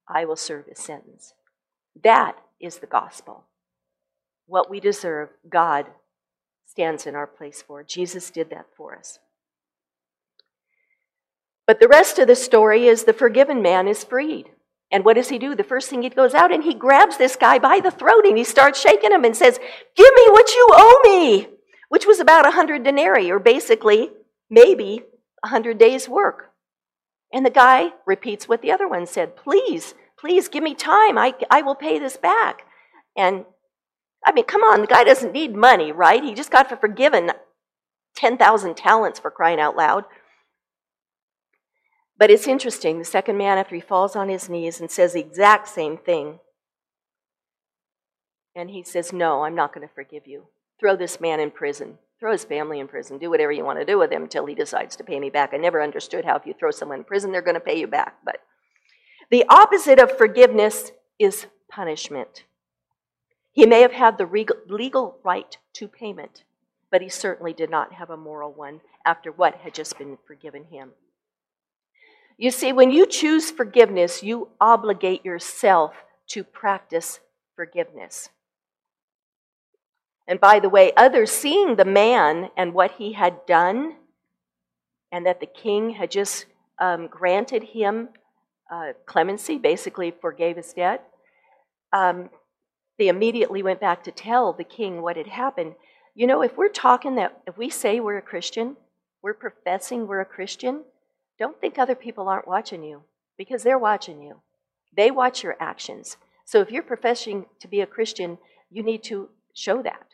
I 0.09 0.25
will 0.25 0.37
serve 0.37 0.67
his 0.67 0.79
sentence. 0.79 1.35
That 2.03 2.37
is 2.61 2.79
the 2.79 2.87
gospel. 2.87 3.45
What 4.47 4.71
we 4.71 4.81
deserve, 4.81 5.31
God 5.49 5.87
stands 6.67 7.07
in 7.07 7.15
our 7.15 7.27
place 7.27 7.63
for. 7.63 7.83
Jesus 7.83 8.31
did 8.31 8.51
that 8.51 8.67
for 8.77 8.97
us. 8.97 9.19
But 11.67 11.81
the 11.81 11.89
rest 11.89 12.19
of 12.19 12.27
the 12.27 12.37
story 12.37 12.87
is 12.87 13.05
the 13.05 13.13
forgiven 13.13 13.63
man 13.63 13.89
is 13.89 14.05
freed. 14.05 14.51
And 14.91 15.05
what 15.05 15.15
does 15.15 15.31
he 15.31 15.39
do? 15.39 15.55
The 15.55 15.65
first 15.65 15.89
thing 15.89 16.03
he 16.03 16.11
goes 16.11 16.35
out 16.35 16.53
and 16.53 16.63
he 16.63 16.75
grabs 16.75 17.17
this 17.17 17.37
guy 17.37 17.59
by 17.59 17.81
the 17.81 17.91
throat 17.91 18.27
and 18.27 18.37
he 18.37 18.45
starts 18.45 18.81
shaking 18.81 19.11
him 19.11 19.25
and 19.25 19.35
says, 19.35 19.59
Give 19.97 20.15
me 20.15 20.27
what 20.31 20.55
you 20.55 20.69
owe 20.71 21.01
me, 21.05 21.49
which 21.93 22.07
was 22.07 22.21
about 22.21 22.49
a 22.49 22.53
hundred 22.53 22.85
denarii, 22.85 23.31
or 23.31 23.39
basically 23.39 24.09
maybe 24.49 25.03
a 25.45 25.49
hundred 25.49 25.77
days' 25.77 26.09
work. 26.09 26.53
And 27.31 27.45
the 27.45 27.51
guy 27.51 27.91
repeats 28.07 28.49
what 28.49 28.63
the 28.63 28.73
other 28.73 28.89
one 28.89 29.05
said 29.05 29.37
Please, 29.37 29.93
please 30.19 30.49
give 30.49 30.63
me 30.63 30.75
time. 30.75 31.19
I, 31.19 31.35
I 31.51 31.61
will 31.61 31.75
pay 31.75 31.99
this 31.99 32.17
back. 32.17 32.63
And 33.15 33.45
I 34.25 34.33
mean, 34.33 34.47
come 34.47 34.63
on, 34.63 34.81
the 34.81 34.87
guy 34.87 35.05
doesn't 35.05 35.35
need 35.35 35.55
money, 35.55 35.93
right? 35.93 36.25
He 36.25 36.33
just 36.33 36.51
got 36.51 36.81
forgiven 36.81 37.33
10,000 38.17 38.75
talents 38.75 39.21
for 39.21 39.31
crying 39.31 39.61
out 39.61 39.77
loud. 39.77 40.07
But 42.17 42.31
it's 42.31 42.49
interesting. 42.49 43.01
The 43.01 43.05
second 43.05 43.37
man, 43.37 43.59
after 43.59 43.75
he 43.75 43.83
falls 43.83 44.17
on 44.17 44.31
his 44.31 44.49
knees 44.49 44.81
and 44.81 44.91
says 44.91 45.13
the 45.13 45.21
exact 45.21 45.69
same 45.69 45.99
thing, 45.99 46.39
and 48.57 48.71
he 48.71 48.83
says, 48.83 49.13
No, 49.13 49.43
I'm 49.43 49.55
not 49.55 49.75
going 49.75 49.87
to 49.87 49.95
forgive 49.95 50.27
you. 50.27 50.47
Throw 50.83 50.97
this 50.97 51.21
man 51.21 51.39
in 51.39 51.53
prison. 51.53 51.97
Throw 52.19 52.33
his 52.33 52.45
family 52.45 52.81
in 52.81 52.89
prison. 52.89 53.17
Do 53.17 53.31
whatever 53.31 53.53
you 53.53 53.65
want 53.65 53.79
to 53.79 53.85
do 53.85 54.01
with 54.01 54.11
him 54.11 54.25
until 54.25 54.47
he 54.47 54.55
decides 54.57 54.97
to 54.97 55.05
pay 55.05 55.21
me 55.21 55.31
back. 55.31 55.51
I 55.55 55.57
never 55.57 55.81
understood 55.81 56.25
how 56.25 56.35
if 56.35 56.45
you 56.45 56.55
throw 56.55 56.73
someone 56.73 56.99
in 56.99 57.05
prison, 57.05 57.31
they're 57.31 57.41
going 57.41 57.55
to 57.55 57.61
pay 57.61 57.79
you 57.79 57.87
back. 57.87 58.17
But 58.25 58.39
the 59.31 59.45
opposite 59.49 60.01
of 60.01 60.19
forgiveness 60.19 60.91
is 61.21 61.47
punishment. 61.71 62.43
He 63.53 63.65
may 63.65 63.83
have 63.83 63.93
had 63.93 64.19
the 64.19 64.27
legal 64.69 65.19
right 65.23 65.57
to 65.75 65.87
payment, 65.87 66.43
but 66.91 67.01
he 67.01 67.09
certainly 67.09 67.53
did 67.53 67.71
not 67.71 67.93
have 67.93 68.11
a 68.11 68.17
moral 68.17 68.53
one 68.53 68.81
after 69.05 69.31
what 69.31 69.55
had 69.59 69.75
just 69.75 69.99
been 69.99 70.19
forgiven 70.27 70.65
him. 70.65 70.91
You 72.37 72.51
see, 72.51 72.73
when 72.73 72.91
you 72.91 73.07
choose 73.07 73.53
forgiveness, 73.53 74.25
you 74.25 74.49
obligate 74.61 75.25
yourself 75.25 75.95
to 76.31 76.43
practice 76.43 77.21
forgiveness. 77.55 78.31
And 80.29 80.41
by 80.41 80.61
the 80.61 80.69
way, 80.69 80.93
others 80.97 81.31
seeing 81.31 81.77
the 81.77 81.85
man 81.85 82.51
and 82.57 82.75
what 82.75 82.93
he 82.93 83.13
had 83.13 83.45
done, 83.47 83.97
and 85.11 85.27
that 85.27 85.41
the 85.41 85.47
king 85.47 85.91
had 85.91 86.11
just 86.11 86.47
um, 86.79 87.07
granted 87.07 87.63
him 87.63 88.09
uh, 88.71 88.93
clemency, 89.05 89.59
basically 89.59 90.11
forgave 90.11 90.57
his 90.57 90.73
debt, 90.73 91.07
um, 91.93 92.31
they 92.99 93.09
immediately 93.09 93.63
went 93.63 93.81
back 93.81 94.05
to 94.05 94.11
tell 94.11 94.53
the 94.53 94.65
king 94.65 95.03
what 95.03 95.17
had 95.17 95.27
happened. 95.27 95.75
You 96.15 96.27
know, 96.27 96.43
if 96.43 96.57
we're 96.57 96.69
talking 96.69 97.17
that, 97.17 97.43
if 97.47 97.59
we 97.59 97.69
say 97.69 98.01
we're 98.01 98.19
a 98.19 98.23
Christian, 98.23 98.77
we're 99.23 99.35
professing 99.35 100.07
we're 100.07 100.21
a 100.21 100.25
Christian, 100.27 100.85
don't 101.39 101.61
think 101.61 101.79
other 101.79 101.95
people 101.95 102.29
aren't 102.29 102.49
watching 102.49 102.83
you 102.83 103.03
because 103.37 103.63
they're 103.63 103.79
watching 103.79 104.23
you. 104.23 104.41
They 104.95 105.11
watch 105.11 105.43
your 105.43 105.57
actions. 105.59 106.17
So 106.45 106.61
if 106.61 106.71
you're 106.71 106.83
professing 106.83 107.47
to 107.61 107.69
be 107.69 107.81
a 107.81 107.87
Christian, 107.87 108.39
you 108.71 108.83
need 108.83 109.03
to 109.05 109.29
show 109.55 109.83
that. 109.83 110.07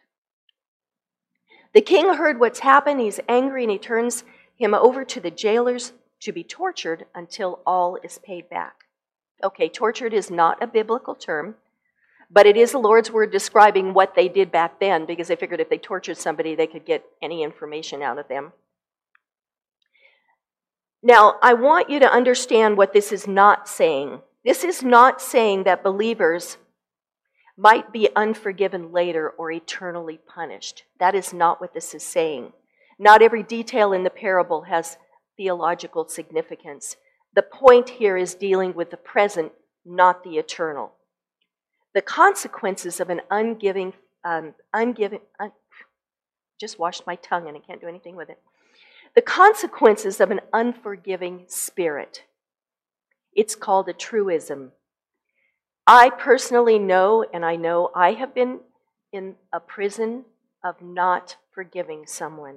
The 1.78 1.82
king 1.82 2.12
heard 2.14 2.40
what's 2.40 2.58
happened. 2.58 2.98
He's 2.98 3.20
angry 3.28 3.62
and 3.62 3.70
he 3.70 3.78
turns 3.78 4.24
him 4.56 4.74
over 4.74 5.04
to 5.04 5.20
the 5.20 5.30
jailers 5.30 5.92
to 6.22 6.32
be 6.32 6.42
tortured 6.42 7.06
until 7.14 7.60
all 7.64 8.00
is 8.02 8.18
paid 8.18 8.50
back. 8.50 8.86
Okay, 9.44 9.68
tortured 9.68 10.12
is 10.12 10.28
not 10.28 10.60
a 10.60 10.66
biblical 10.66 11.14
term, 11.14 11.54
but 12.28 12.46
it 12.46 12.56
is 12.56 12.72
the 12.72 12.78
Lord's 12.78 13.12
word 13.12 13.30
describing 13.30 13.94
what 13.94 14.16
they 14.16 14.28
did 14.28 14.50
back 14.50 14.80
then 14.80 15.06
because 15.06 15.28
they 15.28 15.36
figured 15.36 15.60
if 15.60 15.70
they 15.70 15.78
tortured 15.78 16.16
somebody, 16.16 16.56
they 16.56 16.66
could 16.66 16.84
get 16.84 17.04
any 17.22 17.44
information 17.44 18.02
out 18.02 18.18
of 18.18 18.26
them. 18.26 18.52
Now, 21.00 21.36
I 21.40 21.54
want 21.54 21.90
you 21.90 22.00
to 22.00 22.12
understand 22.12 22.76
what 22.76 22.92
this 22.92 23.12
is 23.12 23.28
not 23.28 23.68
saying. 23.68 24.22
This 24.44 24.64
is 24.64 24.82
not 24.82 25.22
saying 25.22 25.62
that 25.62 25.84
believers 25.84 26.58
might 27.58 27.92
be 27.92 28.08
unforgiven 28.16 28.92
later 28.92 29.28
or 29.28 29.50
eternally 29.50 30.18
punished. 30.26 30.84
That 30.98 31.14
is 31.14 31.34
not 31.34 31.60
what 31.60 31.74
this 31.74 31.92
is 31.92 32.02
saying. 32.02 32.52
Not 32.98 33.20
every 33.20 33.42
detail 33.42 33.92
in 33.92 34.04
the 34.04 34.10
parable 34.10 34.62
has 34.62 34.96
theological 35.36 36.08
significance. 36.08 36.96
The 37.34 37.42
point 37.42 37.90
here 37.90 38.16
is 38.16 38.34
dealing 38.34 38.74
with 38.74 38.90
the 38.90 38.96
present, 38.96 39.52
not 39.84 40.24
the 40.24 40.38
eternal. 40.38 40.92
The 41.94 42.02
consequences 42.02 43.00
of 43.00 43.10
an 43.10 43.20
ungiving, 43.30 43.92
um, 44.24 44.54
ungiving, 44.74 45.20
un- 45.38 45.52
just 46.60 46.78
washed 46.78 47.06
my 47.06 47.16
tongue 47.16 47.48
and 47.48 47.56
I 47.56 47.60
can't 47.60 47.80
do 47.80 47.88
anything 47.88 48.16
with 48.16 48.30
it 48.30 48.38
the 49.14 49.22
consequences 49.22 50.20
of 50.20 50.30
an 50.30 50.40
unforgiving 50.52 51.44
spirit. 51.48 52.24
It's 53.34 53.54
called 53.54 53.88
a 53.88 53.92
truism. 53.92 54.72
I 55.90 56.10
personally 56.10 56.78
know, 56.78 57.24
and 57.32 57.46
I 57.46 57.56
know 57.56 57.90
I 57.94 58.12
have 58.12 58.34
been 58.34 58.60
in 59.10 59.36
a 59.54 59.58
prison 59.58 60.26
of 60.62 60.82
not 60.82 61.38
forgiving 61.50 62.06
someone. 62.06 62.56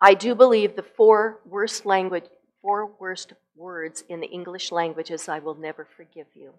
I 0.00 0.14
do 0.14 0.36
believe 0.36 0.76
the 0.76 0.84
four 0.84 1.40
worst 1.44 1.84
language, 1.84 2.26
four 2.62 2.92
worst 3.00 3.32
words 3.56 4.04
in 4.08 4.20
the 4.20 4.28
English 4.28 4.70
language 4.70 5.10
is 5.10 5.28
I 5.28 5.40
will 5.40 5.56
never 5.56 5.84
forgive 5.96 6.28
you. 6.32 6.52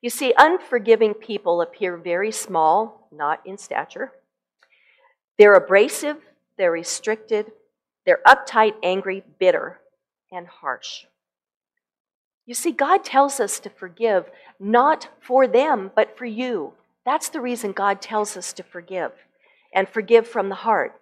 You 0.00 0.10
see, 0.10 0.32
unforgiving 0.38 1.14
people 1.14 1.60
appear 1.60 1.96
very 1.96 2.30
small, 2.30 3.08
not 3.10 3.44
in 3.44 3.58
stature. 3.58 4.12
They're 5.38 5.54
abrasive, 5.54 6.18
they're 6.56 6.70
restricted, 6.70 7.50
they're 8.06 8.20
uptight, 8.24 8.74
angry, 8.80 9.24
bitter, 9.40 9.80
and 10.30 10.46
harsh. 10.46 11.06
You 12.46 12.54
see, 12.54 12.72
God 12.72 13.04
tells 13.04 13.40
us 13.40 13.58
to 13.60 13.70
forgive 13.70 14.26
not 14.60 15.08
for 15.20 15.46
them, 15.46 15.90
but 15.94 16.16
for 16.18 16.26
you. 16.26 16.74
That's 17.04 17.28
the 17.28 17.40
reason 17.40 17.72
God 17.72 18.02
tells 18.02 18.36
us 18.36 18.52
to 18.54 18.62
forgive 18.62 19.12
and 19.74 19.88
forgive 19.88 20.28
from 20.28 20.48
the 20.48 20.54
heart. 20.54 21.00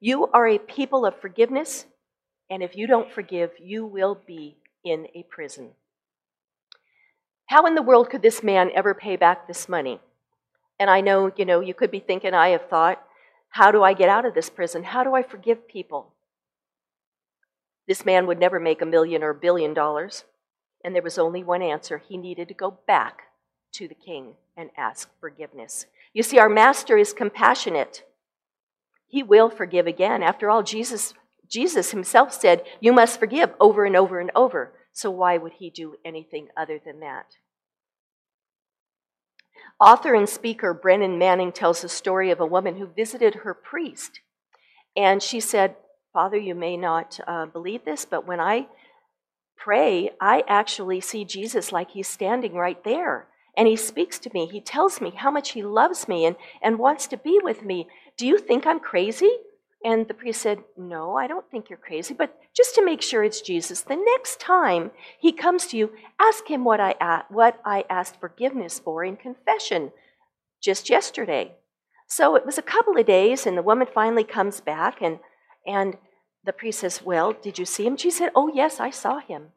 You 0.00 0.26
are 0.28 0.46
a 0.46 0.58
people 0.58 1.06
of 1.06 1.20
forgiveness, 1.20 1.86
and 2.50 2.62
if 2.62 2.76
you 2.76 2.86
don't 2.86 3.10
forgive, 3.10 3.50
you 3.60 3.86
will 3.86 4.18
be 4.26 4.56
in 4.84 5.06
a 5.14 5.24
prison. 5.30 5.70
How 7.46 7.64
in 7.66 7.74
the 7.74 7.82
world 7.82 8.10
could 8.10 8.22
this 8.22 8.42
man 8.42 8.70
ever 8.74 8.92
pay 8.92 9.16
back 9.16 9.46
this 9.46 9.68
money? 9.68 10.00
And 10.78 10.90
I 10.90 11.00
know, 11.00 11.32
you 11.36 11.44
know, 11.44 11.60
you 11.60 11.74
could 11.74 11.90
be 11.90 12.00
thinking, 12.00 12.34
I 12.34 12.48
have 12.48 12.68
thought, 12.68 13.02
how 13.48 13.70
do 13.70 13.82
I 13.82 13.94
get 13.94 14.10
out 14.10 14.26
of 14.26 14.34
this 14.34 14.50
prison? 14.50 14.82
How 14.82 15.02
do 15.02 15.14
I 15.14 15.22
forgive 15.22 15.66
people? 15.66 16.12
This 17.86 18.04
man 18.04 18.26
would 18.26 18.38
never 18.38 18.58
make 18.58 18.82
a 18.82 18.86
million 18.86 19.22
or 19.22 19.30
a 19.30 19.34
billion 19.34 19.74
dollars. 19.74 20.24
And 20.84 20.94
there 20.94 21.02
was 21.02 21.18
only 21.18 21.42
one 21.42 21.62
answer. 21.62 21.98
He 21.98 22.16
needed 22.16 22.48
to 22.48 22.54
go 22.54 22.78
back 22.86 23.22
to 23.72 23.88
the 23.88 23.94
king 23.94 24.34
and 24.56 24.70
ask 24.76 25.08
forgiveness. 25.20 25.86
You 26.12 26.22
see, 26.22 26.38
our 26.38 26.48
master 26.48 26.96
is 26.96 27.12
compassionate. 27.12 28.04
He 29.06 29.22
will 29.22 29.50
forgive 29.50 29.86
again. 29.86 30.22
After 30.22 30.50
all, 30.50 30.62
Jesus, 30.62 31.14
Jesus 31.48 31.90
himself 31.90 32.32
said, 32.32 32.62
You 32.80 32.92
must 32.92 33.20
forgive 33.20 33.50
over 33.60 33.84
and 33.84 33.96
over 33.96 34.18
and 34.18 34.30
over. 34.34 34.72
So 34.92 35.10
why 35.10 35.36
would 35.36 35.52
he 35.54 35.70
do 35.70 35.96
anything 36.04 36.48
other 36.56 36.80
than 36.84 37.00
that? 37.00 37.26
Author 39.78 40.14
and 40.14 40.28
speaker 40.28 40.72
Brennan 40.72 41.18
Manning 41.18 41.52
tells 41.52 41.82
the 41.82 41.88
story 41.88 42.30
of 42.30 42.40
a 42.40 42.46
woman 42.46 42.76
who 42.76 42.86
visited 42.86 43.36
her 43.36 43.52
priest. 43.52 44.20
And 44.96 45.22
she 45.22 45.38
said, 45.38 45.76
Father, 46.16 46.38
you 46.38 46.54
may 46.54 46.78
not 46.78 47.20
uh, 47.26 47.44
believe 47.44 47.84
this, 47.84 48.06
but 48.06 48.26
when 48.26 48.40
I 48.40 48.68
pray, 49.54 50.12
I 50.18 50.44
actually 50.48 51.02
see 51.02 51.26
Jesus 51.26 51.72
like 51.72 51.90
he's 51.90 52.08
standing 52.08 52.54
right 52.54 52.82
there. 52.84 53.26
And 53.54 53.68
he 53.68 53.76
speaks 53.76 54.18
to 54.20 54.30
me. 54.32 54.46
He 54.46 54.62
tells 54.62 54.98
me 54.98 55.10
how 55.14 55.30
much 55.30 55.50
he 55.50 55.62
loves 55.62 56.08
me 56.08 56.24
and, 56.24 56.36
and 56.62 56.78
wants 56.78 57.06
to 57.08 57.18
be 57.18 57.38
with 57.42 57.62
me. 57.62 57.88
Do 58.16 58.26
you 58.26 58.38
think 58.38 58.66
I'm 58.66 58.80
crazy? 58.80 59.30
And 59.84 60.08
the 60.08 60.14
priest 60.14 60.40
said, 60.40 60.60
No, 60.78 61.18
I 61.18 61.26
don't 61.26 61.50
think 61.50 61.68
you're 61.68 61.78
crazy, 61.78 62.14
but 62.14 62.34
just 62.56 62.74
to 62.76 62.82
make 62.82 63.02
sure 63.02 63.22
it's 63.22 63.42
Jesus, 63.42 63.82
the 63.82 63.96
next 63.96 64.40
time 64.40 64.92
he 65.20 65.32
comes 65.32 65.66
to 65.66 65.76
you, 65.76 65.90
ask 66.18 66.48
him 66.48 66.64
what 66.64 66.80
I, 66.80 67.24
what 67.28 67.60
I 67.62 67.84
asked 67.90 68.18
forgiveness 68.18 68.78
for 68.78 69.04
in 69.04 69.18
confession 69.18 69.92
just 70.62 70.88
yesterday. 70.88 71.56
So 72.08 72.36
it 72.36 72.46
was 72.46 72.56
a 72.56 72.62
couple 72.62 72.96
of 72.96 73.04
days, 73.04 73.44
and 73.46 73.58
the 73.58 73.62
woman 73.62 73.86
finally 73.92 74.24
comes 74.24 74.62
back, 74.62 75.02
and, 75.02 75.18
and 75.66 75.98
the 76.46 76.52
priest 76.52 76.80
says, 76.80 77.02
Well, 77.02 77.32
did 77.32 77.58
you 77.58 77.66
see 77.66 77.84
him? 77.84 77.96
She 77.96 78.10
said, 78.10 78.30
Oh, 78.34 78.48
yes, 78.48 78.80
I 78.80 78.90
saw 78.90 79.18
him. 79.18 79.48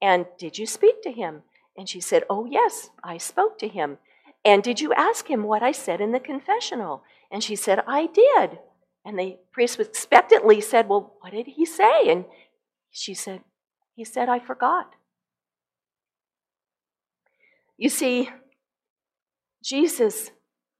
And 0.00 0.26
did 0.38 0.58
you 0.58 0.66
speak 0.66 1.02
to 1.02 1.12
him? 1.12 1.42
And 1.76 1.88
she 1.88 2.00
said, 2.00 2.24
Oh, 2.30 2.46
yes, 2.46 2.90
I 3.04 3.18
spoke 3.18 3.58
to 3.58 3.68
him. 3.68 3.98
And 4.44 4.62
did 4.62 4.80
you 4.80 4.94
ask 4.94 5.28
him 5.28 5.42
what 5.42 5.62
I 5.62 5.72
said 5.72 6.00
in 6.00 6.12
the 6.12 6.20
confessional? 6.20 7.02
And 7.30 7.42
she 7.42 7.56
said, 7.56 7.82
I 7.86 8.06
did. 8.06 8.60
And 9.04 9.18
the 9.18 9.38
priest 9.52 9.80
expectantly 9.80 10.60
said, 10.60 10.88
Well, 10.88 11.14
what 11.20 11.32
did 11.32 11.48
he 11.48 11.66
say? 11.66 12.08
And 12.08 12.24
she 12.90 13.12
said, 13.12 13.40
He 13.94 14.04
said, 14.04 14.28
I 14.28 14.38
forgot. 14.38 14.92
You 17.76 17.88
see, 17.88 18.30
Jesus 19.62 20.30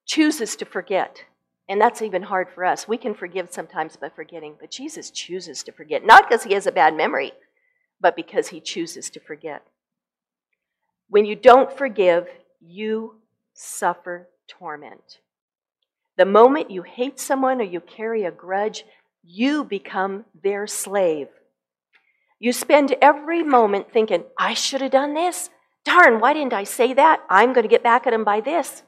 chooses 0.07 0.55
to 0.57 0.65
forget. 0.65 1.25
And 1.69 1.81
that's 1.81 2.03
even 2.03 2.23
hard 2.23 2.49
for 2.55 2.65
us. 2.65 2.87
We 2.87 2.97
can 2.97 3.15
forgive 3.15 3.53
sometimes 3.53 3.97
by 3.97 4.09
forgetting, 4.09 4.55
but 4.61 4.71
Jesus 4.71 5.11
chooses 5.11 5.63
to 5.65 5.73
forget. 5.73 6.05
Not 6.05 6.29
because 6.29 6.45
he 6.45 6.55
has 6.55 6.67
a 6.67 6.73
bad 6.73 6.97
memory, 6.97 7.33
but 8.01 8.15
because 8.15 8.49
he 8.49 8.61
chooses 8.61 9.11
to 9.11 9.21
forget. 9.21 9.67
When 11.09 11.25
you 11.25 11.35
don't 11.35 11.77
forgive, 11.77 12.29
you 12.61 13.17
suffer 13.53 14.29
torment. 14.47 15.19
The 16.17 16.25
moment 16.25 16.71
you 16.71 16.83
hate 16.83 17.19
someone 17.19 17.61
or 17.61 17.65
you 17.65 17.81
carry 17.81 18.25
a 18.25 18.31
grudge, 18.31 18.85
you 19.25 19.65
become 19.65 20.25
their 20.43 20.67
slave. 20.67 21.29
You 22.39 22.53
spend 22.53 22.95
every 23.03 23.43
moment 23.43 23.93
thinking, 23.93 24.25
I 24.39 24.55
should 24.55 24.83
have 24.83 24.93
done 24.93 25.15
this. 25.15 25.51
Darn, 25.85 26.21
why 26.21 26.33
didn't 26.33 26.53
I 26.53 26.65
say 26.65 26.93
that? 26.95 27.23
I'm 27.29 27.53
going 27.53 27.63
to 27.63 27.69
get 27.69 27.83
back 27.83 28.07
at 28.07 28.13
him 28.13 28.25
by 28.25 28.41
this. 28.41 28.83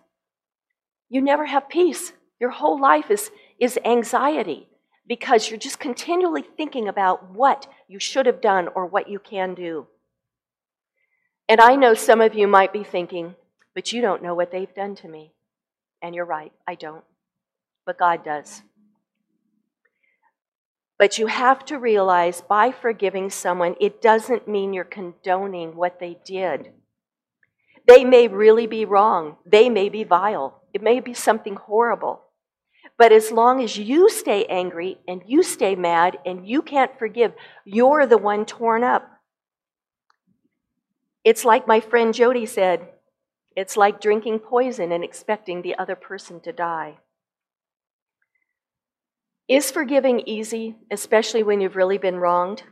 You 1.08 1.22
never 1.22 1.46
have 1.46 1.68
peace. 1.68 2.12
Your 2.40 2.50
whole 2.50 2.80
life 2.80 3.10
is, 3.10 3.30
is 3.58 3.78
anxiety 3.84 4.68
because 5.06 5.50
you're 5.50 5.58
just 5.58 5.78
continually 5.78 6.42
thinking 6.42 6.88
about 6.88 7.32
what 7.32 7.66
you 7.88 7.98
should 7.98 8.26
have 8.26 8.40
done 8.40 8.68
or 8.74 8.86
what 8.86 9.08
you 9.08 9.18
can 9.18 9.54
do. 9.54 9.86
And 11.48 11.60
I 11.60 11.76
know 11.76 11.94
some 11.94 12.20
of 12.20 12.34
you 12.34 12.46
might 12.46 12.72
be 12.72 12.84
thinking, 12.84 13.34
but 13.74 13.92
you 13.92 14.02
don't 14.02 14.22
know 14.22 14.34
what 14.34 14.52
they've 14.52 14.74
done 14.74 14.94
to 14.96 15.08
me. 15.08 15.32
And 16.02 16.14
you're 16.14 16.26
right, 16.26 16.52
I 16.66 16.74
don't. 16.74 17.04
But 17.86 17.98
God 17.98 18.22
does. 18.22 18.62
But 20.98 21.18
you 21.18 21.28
have 21.28 21.64
to 21.66 21.78
realize 21.78 22.42
by 22.42 22.70
forgiving 22.70 23.30
someone, 23.30 23.76
it 23.80 24.02
doesn't 24.02 24.46
mean 24.46 24.74
you're 24.74 24.84
condoning 24.84 25.74
what 25.74 26.00
they 26.00 26.18
did. 26.24 26.72
They 27.86 28.04
may 28.04 28.28
really 28.28 28.66
be 28.66 28.84
wrong. 28.84 29.36
They 29.46 29.70
may 29.70 29.88
be 29.88 30.04
vile. 30.04 30.60
It 30.74 30.82
may 30.82 31.00
be 31.00 31.14
something 31.14 31.56
horrible. 31.56 32.24
But 32.98 33.12
as 33.12 33.30
long 33.30 33.62
as 33.62 33.78
you 33.78 34.10
stay 34.10 34.44
angry 34.46 34.98
and 35.06 35.22
you 35.24 35.44
stay 35.44 35.76
mad 35.76 36.18
and 36.26 36.46
you 36.46 36.62
can't 36.62 36.98
forgive, 36.98 37.32
you're 37.64 38.06
the 38.06 38.18
one 38.18 38.44
torn 38.44 38.82
up. 38.82 39.08
It's 41.24 41.44
like 41.44 41.68
my 41.68 41.78
friend 41.80 42.12
Jody 42.12 42.44
said 42.44 42.88
it's 43.54 43.76
like 43.76 44.00
drinking 44.00 44.40
poison 44.40 44.92
and 44.92 45.02
expecting 45.04 45.62
the 45.62 45.76
other 45.78 45.96
person 45.96 46.40
to 46.40 46.52
die. 46.52 46.98
Is 49.48 49.70
forgiving 49.70 50.20
easy, 50.26 50.76
especially 50.90 51.42
when 51.42 51.60
you've 51.60 51.76
really 51.76 51.98
been 51.98 52.18
wronged? 52.18 52.64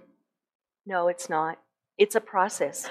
No, 0.84 1.08
it's 1.08 1.30
not. 1.30 1.58
It's 1.98 2.14
a 2.14 2.20
process. 2.20 2.88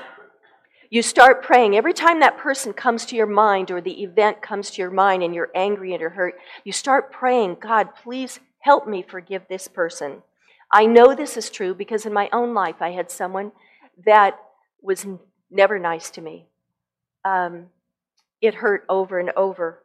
You 0.90 1.02
start 1.02 1.44
praying. 1.44 1.76
Every 1.76 1.94
time 1.94 2.20
that 2.20 2.38
person 2.38 2.74
comes 2.74 3.06
to 3.08 3.16
your 3.16 3.26
mind 3.26 3.72
or 3.72 3.82
the 3.82 4.04
event 4.04 4.42
comes 4.42 4.72
to 4.72 4.82
your 4.82 4.92
mind 4.92 5.24
and 5.24 5.34
you're 5.34 5.52
angry 5.56 5.94
and 5.94 6.02
you're 6.02 6.12
hurt, 6.12 6.36
you 6.64 6.72
start 6.72 7.12
praying, 7.12 7.58
God, 7.60 7.96
please 7.96 8.40
help 8.60 8.88
me 8.88 9.02
forgive 9.02 9.44
this 9.48 9.68
person. 9.68 10.24
I 10.72 10.86
know 10.86 11.14
this 11.14 11.38
is 11.38 11.50
true 11.50 11.74
because 11.74 12.06
in 12.06 12.14
my 12.14 12.30
own 12.32 12.54
life 12.54 12.82
I 12.82 12.92
had 12.92 13.12
someone 13.12 13.52
that 14.06 14.40
was 14.82 15.06
never 15.50 15.80
nice 15.80 16.10
to 16.12 16.22
me. 16.22 16.46
Um, 17.24 17.68
it 18.42 18.56
hurt 18.56 18.86
over 18.90 19.20
and 19.20 19.32
over. 19.36 19.84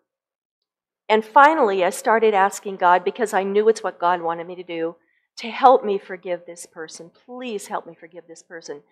And 1.09 1.25
finally, 1.25 1.85
I 1.85 1.91
started 1.91 2.35
asking 2.35 2.77
God 2.77 3.05
because 3.05 3.33
I 3.33 3.43
knew 3.43 3.69
it's 3.69 3.83
what 3.83 3.99
God 3.99 4.21
wanted 4.23 4.47
me 4.47 4.55
to 4.57 4.63
do 4.63 4.97
to 5.41 5.49
help 5.51 5.83
me 5.83 5.97
forgive 5.97 6.45
this 6.45 6.67
person. 6.67 7.11
Please 7.25 7.67
help 7.67 7.87
me 7.87 7.97
forgive 7.99 8.25
this 8.29 8.43
person. 8.43 8.83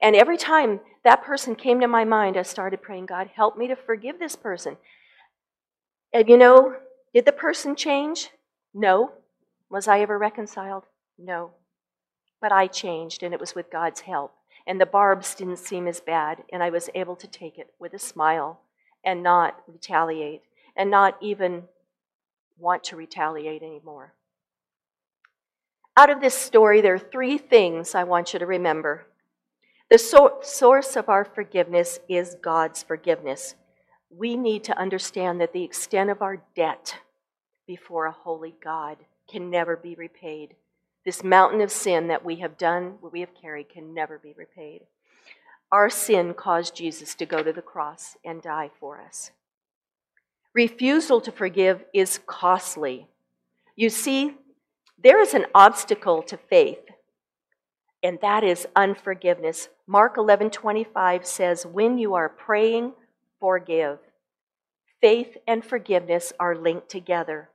And 0.00 0.16
every 0.16 0.38
time 0.38 0.80
that 1.04 1.22
person 1.22 1.54
came 1.54 1.80
to 1.80 1.86
my 1.86 2.06
mind, 2.06 2.38
I 2.38 2.42
started 2.42 2.80
praying, 2.80 3.04
God, 3.04 3.28
help 3.34 3.58
me 3.58 3.68
to 3.68 3.76
forgive 3.76 4.18
this 4.18 4.34
person. 4.34 4.78
And 6.14 6.26
you 6.26 6.38
know, 6.38 6.76
did 7.12 7.26
the 7.26 7.32
person 7.32 7.76
change? 7.76 8.30
No. 8.72 9.12
Was 9.68 9.86
I 9.86 10.00
ever 10.00 10.16
reconciled? 10.16 10.84
No. 11.18 11.50
But 12.40 12.52
I 12.52 12.68
changed, 12.68 13.22
and 13.22 13.34
it 13.34 13.40
was 13.40 13.54
with 13.54 13.70
God's 13.70 14.00
help. 14.00 14.32
And 14.66 14.80
the 14.80 14.86
barbs 14.86 15.34
didn't 15.34 15.58
seem 15.58 15.86
as 15.86 16.00
bad, 16.00 16.42
and 16.50 16.62
I 16.62 16.70
was 16.70 16.88
able 16.94 17.16
to 17.16 17.26
take 17.26 17.58
it 17.58 17.68
with 17.78 17.92
a 17.92 17.98
smile 17.98 18.62
and 19.04 19.22
not 19.22 19.62
retaliate, 19.66 20.40
and 20.74 20.90
not 20.90 21.18
even 21.20 21.64
want 22.56 22.82
to 22.84 22.96
retaliate 22.96 23.62
anymore. 23.62 24.14
Out 25.98 26.10
of 26.10 26.20
this 26.20 26.36
story, 26.36 26.80
there 26.80 26.94
are 26.94 26.98
three 27.00 27.38
things 27.38 27.92
I 27.92 28.04
want 28.04 28.32
you 28.32 28.38
to 28.38 28.46
remember. 28.46 29.08
The 29.90 29.98
so- 29.98 30.38
source 30.42 30.94
of 30.94 31.08
our 31.08 31.24
forgiveness 31.24 31.98
is 32.08 32.36
God's 32.40 32.84
forgiveness. 32.84 33.56
We 34.08 34.36
need 34.36 34.62
to 34.62 34.78
understand 34.78 35.40
that 35.40 35.52
the 35.52 35.64
extent 35.64 36.08
of 36.08 36.22
our 36.22 36.40
debt 36.54 36.98
before 37.66 38.06
a 38.06 38.12
holy 38.12 38.54
God 38.62 38.98
can 39.28 39.50
never 39.50 39.76
be 39.76 39.96
repaid. 39.96 40.54
This 41.04 41.24
mountain 41.24 41.60
of 41.62 41.72
sin 41.72 42.06
that 42.06 42.24
we 42.24 42.36
have 42.36 42.56
done, 42.56 42.98
what 43.00 43.12
we 43.12 43.18
have 43.18 43.34
carried, 43.34 43.68
can 43.68 43.92
never 43.92 44.20
be 44.20 44.34
repaid. 44.34 44.82
Our 45.72 45.90
sin 45.90 46.32
caused 46.32 46.76
Jesus 46.76 47.16
to 47.16 47.26
go 47.26 47.42
to 47.42 47.52
the 47.52 47.60
cross 47.60 48.16
and 48.24 48.40
die 48.40 48.70
for 48.78 49.00
us. 49.00 49.32
Refusal 50.54 51.20
to 51.22 51.32
forgive 51.32 51.82
is 51.92 52.20
costly. 52.24 53.08
You 53.74 53.90
see, 53.90 54.36
there 55.02 55.20
is 55.20 55.34
an 55.34 55.46
obstacle 55.54 56.22
to 56.22 56.36
faith. 56.36 56.80
and 58.02 58.20
that 58.22 58.44
is 58.44 58.66
unforgiveness. 58.76 59.68
Mark 59.86 60.16
11:25 60.16 61.26
says, 61.26 61.66
"When 61.66 61.98
you 61.98 62.14
are 62.14 62.28
praying, 62.28 62.94
forgive." 63.40 63.98
Faith 65.00 65.36
and 65.48 65.64
forgiveness 65.64 66.32
are 66.38 66.54
linked 66.54 66.88
together. 66.88 67.50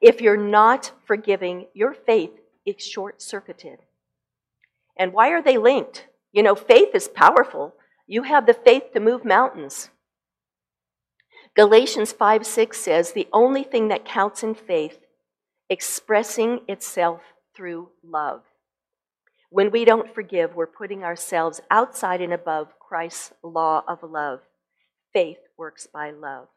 If 0.00 0.20
you're 0.22 0.36
not 0.36 0.92
forgiving, 1.04 1.68
your 1.74 1.92
faith 1.92 2.40
is 2.64 2.82
short-circuited. 2.86 3.80
And 4.96 5.12
why 5.12 5.30
are 5.30 5.42
they 5.42 5.58
linked? 5.58 6.08
You 6.32 6.42
know, 6.42 6.54
faith 6.54 6.94
is 6.94 7.08
powerful. 7.08 7.74
You 8.06 8.22
have 8.22 8.46
the 8.46 8.54
faith 8.54 8.92
to 8.94 9.00
move 9.00 9.24
mountains. 9.24 9.90
Galatians 11.54 12.12
5 12.12 12.46
6 12.46 12.78
says, 12.80 13.12
The 13.12 13.28
only 13.32 13.62
thing 13.62 13.88
that 13.88 14.04
counts 14.06 14.42
in 14.42 14.54
faith, 14.54 15.04
expressing 15.72 16.60
itself 16.68 17.22
through 17.56 17.88
love. 18.04 18.42
When 19.48 19.70
we 19.70 19.86
don't 19.86 20.14
forgive, 20.14 20.54
we're 20.54 20.66
putting 20.66 21.02
ourselves 21.02 21.62
outside 21.70 22.20
and 22.20 22.34
above 22.34 22.78
Christ's 22.78 23.32
law 23.42 23.82
of 23.88 24.02
love. 24.02 24.40
Faith 25.14 25.38
works 25.56 25.88
by 25.90 26.10
love. 26.10 26.48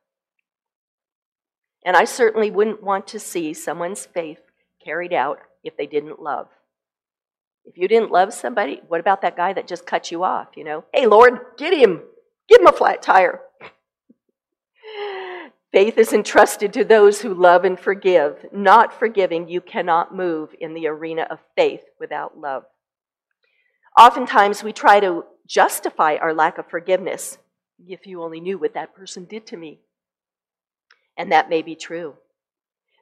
And 1.85 1.95
I 1.95 2.03
certainly 2.03 2.51
wouldn't 2.51 2.83
want 2.83 3.07
to 3.07 3.19
see 3.19 3.53
someone's 3.53 4.05
faith 4.05 4.41
carried 4.83 5.13
out 5.13 5.39
if 5.63 5.77
they 5.77 5.85
didn't 5.85 6.21
love. 6.21 6.49
If 7.63 7.77
you 7.77 7.87
didn't 7.87 8.11
love 8.11 8.33
somebody, 8.33 8.81
what 8.89 8.99
about 8.99 9.21
that 9.21 9.37
guy 9.37 9.53
that 9.53 9.65
just 9.65 9.85
cut 9.85 10.11
you 10.11 10.25
off? 10.25 10.49
You 10.57 10.65
know, 10.65 10.83
hey, 10.93 11.07
Lord, 11.07 11.39
get 11.57 11.73
him, 11.73 12.01
give 12.49 12.59
him 12.59 12.67
a 12.67 12.73
flat 12.73 13.01
tire. 13.01 13.39
Faith 15.75 15.97
is 15.97 16.13
entrusted 16.13 16.71
to 16.71 16.85
those 16.85 17.19
who 17.19 17.33
love 17.33 17.65
and 17.65 17.77
forgive. 17.77 18.45
Not 18.53 18.97
forgiving, 18.97 19.49
you 19.49 19.59
cannot 19.59 20.15
move 20.15 20.55
in 20.57 20.73
the 20.73 20.87
arena 20.87 21.27
of 21.29 21.39
faith 21.53 21.81
without 21.99 22.39
love. 22.39 22.63
Oftentimes, 23.99 24.63
we 24.63 24.71
try 24.71 25.01
to 25.01 25.25
justify 25.45 26.15
our 26.15 26.33
lack 26.33 26.57
of 26.57 26.69
forgiveness. 26.69 27.39
If 27.85 28.07
you 28.07 28.23
only 28.23 28.39
knew 28.39 28.57
what 28.57 28.73
that 28.75 28.95
person 28.95 29.25
did 29.25 29.45
to 29.47 29.57
me. 29.57 29.81
And 31.17 31.29
that 31.33 31.49
may 31.49 31.61
be 31.61 31.75
true. 31.75 32.15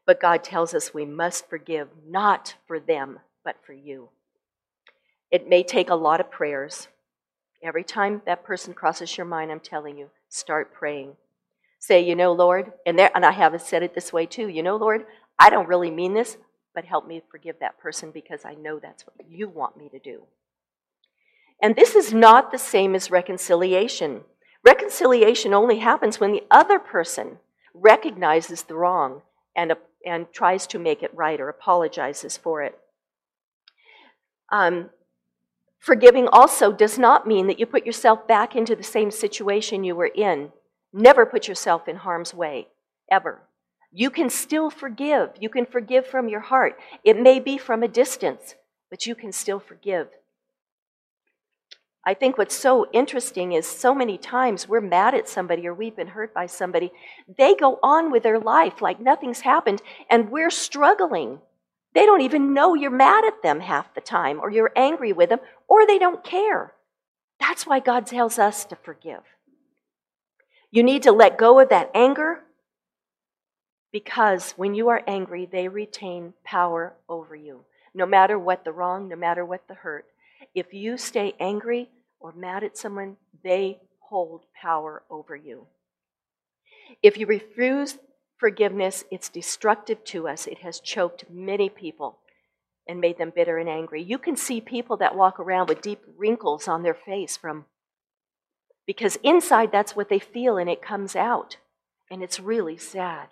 But 0.08 0.20
God 0.20 0.44
tells 0.44 0.74
us 0.74 0.96
we 0.96 1.06
must 1.06 1.48
forgive, 1.48 1.90
not 2.08 2.56
for 2.66 2.80
them, 2.80 3.20
but 3.46 3.58
for 3.64 3.74
you. 3.74 4.10
It 5.30 5.48
may 5.48 5.62
take 5.62 5.92
a 5.92 5.96
lot 5.96 6.20
of 6.20 6.32
prayers. 6.32 6.88
Every 7.64 7.84
time 7.84 8.24
that 8.26 8.44
person 8.44 8.74
crosses 8.74 9.16
your 9.16 9.28
mind, 9.28 9.52
I'm 9.52 9.60
telling 9.60 9.96
you, 9.96 10.10
start 10.28 10.74
praying 10.74 11.18
say, 11.84 12.00
you 12.00 12.16
know, 12.16 12.32
Lord, 12.32 12.72
and 12.86 12.98
there, 12.98 13.12
and 13.14 13.26
I 13.26 13.34
have 13.34 13.62
said 13.62 13.84
it 13.84 13.94
this 13.94 14.14
way 14.14 14.26
too. 14.26 14.48
You 14.48 14.64
know, 14.64 14.78
Lord, 14.78 15.06
I 15.38 15.50
don't 15.50 15.68
really 15.68 15.92
mean 15.92 16.14
this, 16.14 16.38
but 16.74 16.86
help 16.86 17.06
me 17.06 17.22
forgive 17.30 17.58
that 17.60 17.78
person 17.78 18.12
because 18.12 18.46
I 18.46 18.54
know 18.54 18.80
that's 18.80 19.06
what 19.06 19.30
you 19.30 19.50
want 19.50 19.76
me 19.76 19.90
to 19.90 20.00
do. 20.00 20.24
And 21.62 21.76
this 21.76 21.94
is 21.94 22.14
not 22.14 22.52
the 22.54 22.58
same 22.58 22.96
as 22.96 23.12
reconciliation. 23.12 24.22
Reconciliation 24.64 25.54
only 25.54 25.80
happens 25.80 26.22
when 26.22 26.32
the 26.32 26.44
other 26.50 26.80
person 26.80 27.40
recognizes 27.74 28.64
the 28.64 28.76
wrong 28.76 29.22
and, 29.54 29.74
and 30.06 30.32
tries 30.32 30.66
to 30.68 30.80
make 30.80 31.04
it 31.04 31.14
right 31.14 31.42
or 31.42 31.50
apologizes 31.50 32.38
for 32.38 32.62
it. 32.62 32.80
Um, 34.54 34.90
forgiving 35.80 36.30
also 36.30 36.72
does 36.72 36.98
not 36.98 37.28
mean 37.28 37.48
that 37.48 37.60
you 37.60 37.66
put 37.66 37.86
yourself 37.86 38.26
back 38.26 38.56
into 38.56 38.74
the 38.74 38.84
same 38.84 39.12
situation 39.12 39.84
you 39.84 39.98
were 39.98 40.12
in 40.16 40.54
Never 40.94 41.26
put 41.26 41.48
yourself 41.48 41.88
in 41.88 41.96
harm's 41.96 42.34
way, 42.34 42.68
ever. 43.10 43.42
You 43.92 44.12
can 44.12 44.30
still 44.30 44.70
forgive. 44.70 45.32
You 45.40 45.50
can 45.50 45.66
forgive 45.66 46.06
from 46.06 46.30
your 46.30 46.40
heart. 46.40 46.78
It 47.04 47.20
may 47.20 47.40
be 47.40 47.58
from 47.58 47.82
a 47.82 47.88
distance, 47.88 48.56
but 48.90 49.08
you 49.08 49.16
can 49.16 49.32
still 49.32 49.60
forgive. 49.60 50.08
I 52.06 52.14
think 52.14 52.38
what's 52.38 52.56
so 52.56 52.86
interesting 52.92 53.54
is 53.54 53.66
so 53.66 53.96
many 53.96 54.18
times 54.18 54.68
we're 54.68 54.82
mad 54.82 55.16
at 55.16 55.30
somebody 55.30 55.66
or 55.68 55.74
we've 55.74 55.96
been 55.96 56.08
hurt 56.08 56.34
by 56.34 56.48
somebody. 56.48 56.92
They 57.38 57.56
go 57.56 57.80
on 57.82 58.12
with 58.12 58.24
their 58.24 58.40
life 58.40 58.82
like 58.82 59.00
nothing's 59.00 59.42
happened, 59.42 59.82
and 60.10 60.30
we're 60.30 60.50
struggling. 60.50 61.40
They 61.94 62.06
don't 62.06 62.22
even 62.22 62.54
know 62.54 62.74
you're 62.74 62.92
mad 62.92 63.24
at 63.26 63.42
them 63.42 63.62
half 63.62 63.94
the 63.96 64.02
time, 64.02 64.40
or 64.42 64.52
you're 64.52 64.74
angry 64.76 65.14
with 65.14 65.30
them, 65.30 65.40
or 65.68 65.88
they 65.88 65.98
don't 65.98 66.24
care. 66.24 66.74
That's 67.40 67.66
why 67.66 67.80
God 67.80 68.06
tells 68.06 68.38
us 68.38 68.66
to 68.66 68.76
forgive. 68.76 69.24
You 70.74 70.82
need 70.82 71.04
to 71.04 71.12
let 71.12 71.38
go 71.38 71.60
of 71.60 71.70
that 71.70 71.92
anger 71.94 72.40
because 73.92 74.54
when 74.54 74.74
you 74.74 74.90
are 74.90 75.04
angry, 75.06 75.46
they 75.46 75.68
retain 75.68 76.34
power 76.44 76.96
over 77.08 77.36
you. 77.36 77.66
No 77.94 78.08
matter 78.08 78.40
what 78.40 78.66
the 78.66 78.72
wrong, 78.72 79.08
no 79.08 79.16
matter 79.16 79.46
what 79.46 79.68
the 79.68 79.76
hurt. 79.76 80.06
If 80.56 80.74
you 80.74 80.98
stay 80.98 81.36
angry 81.40 81.90
or 82.20 82.32
mad 82.32 82.64
at 82.64 82.76
someone, 82.76 83.18
they 83.44 83.82
hold 84.00 84.46
power 84.60 85.04
over 85.12 85.36
you. 85.36 85.68
If 87.04 87.20
you 87.20 87.28
refuse 87.28 88.00
forgiveness, 88.38 89.04
it's 89.12 89.30
destructive 89.30 90.04
to 90.06 90.28
us. 90.28 90.48
It 90.48 90.58
has 90.64 90.80
choked 90.80 91.26
many 91.30 91.70
people 91.70 92.18
and 92.88 93.00
made 93.00 93.20
them 93.20 93.32
bitter 93.36 93.60
and 93.60 93.70
angry. 93.70 94.02
You 94.02 94.18
can 94.18 94.36
see 94.36 94.60
people 94.60 94.98
that 94.98 95.16
walk 95.16 95.40
around 95.40 95.70
with 95.70 95.84
deep 95.84 96.02
wrinkles 96.18 96.68
on 96.68 96.82
their 96.82 96.96
face 96.96 97.38
from 97.38 97.66
because 98.86 99.18
inside 99.24 99.72
that's 99.72 99.96
what 99.96 100.10
they 100.10 100.20
feel 100.20 100.58
and 100.58 100.70
it 100.70 100.82
comes 100.82 101.16
out. 101.16 101.58
And 102.12 102.22
it's 102.22 102.40
really 102.40 102.78
sad. 102.78 103.30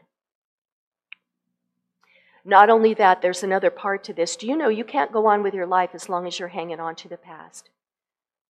Not 2.43 2.69
only 2.69 2.93
that, 2.95 3.21
there's 3.21 3.43
another 3.43 3.69
part 3.69 4.03
to 4.05 4.13
this. 4.13 4.35
Do 4.35 4.47
you 4.47 4.55
know 4.55 4.69
you 4.69 4.83
can't 4.83 5.11
go 5.11 5.27
on 5.27 5.43
with 5.43 5.53
your 5.53 5.67
life 5.67 5.91
as 5.93 6.09
long 6.09 6.25
as 6.25 6.39
you're 6.39 6.47
hanging 6.47 6.79
on 6.79 6.95
to 6.95 7.07
the 7.07 7.17
past? 7.17 7.69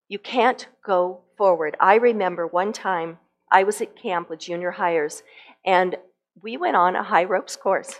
You 0.07 0.19
can't 0.19 0.67
go 0.85 1.21
forward. 1.37 1.75
I 1.79 1.95
remember 1.95 2.47
one 2.47 2.71
time 2.71 3.17
I 3.51 3.63
was 3.63 3.81
at 3.81 3.95
camp 4.01 4.29
with 4.29 4.39
junior 4.39 4.71
hires 4.71 5.23
and 5.65 5.97
we 6.41 6.55
went 6.55 6.77
on 6.77 6.95
a 6.95 7.03
high 7.03 7.25
ropes 7.25 7.57
course. 7.57 7.99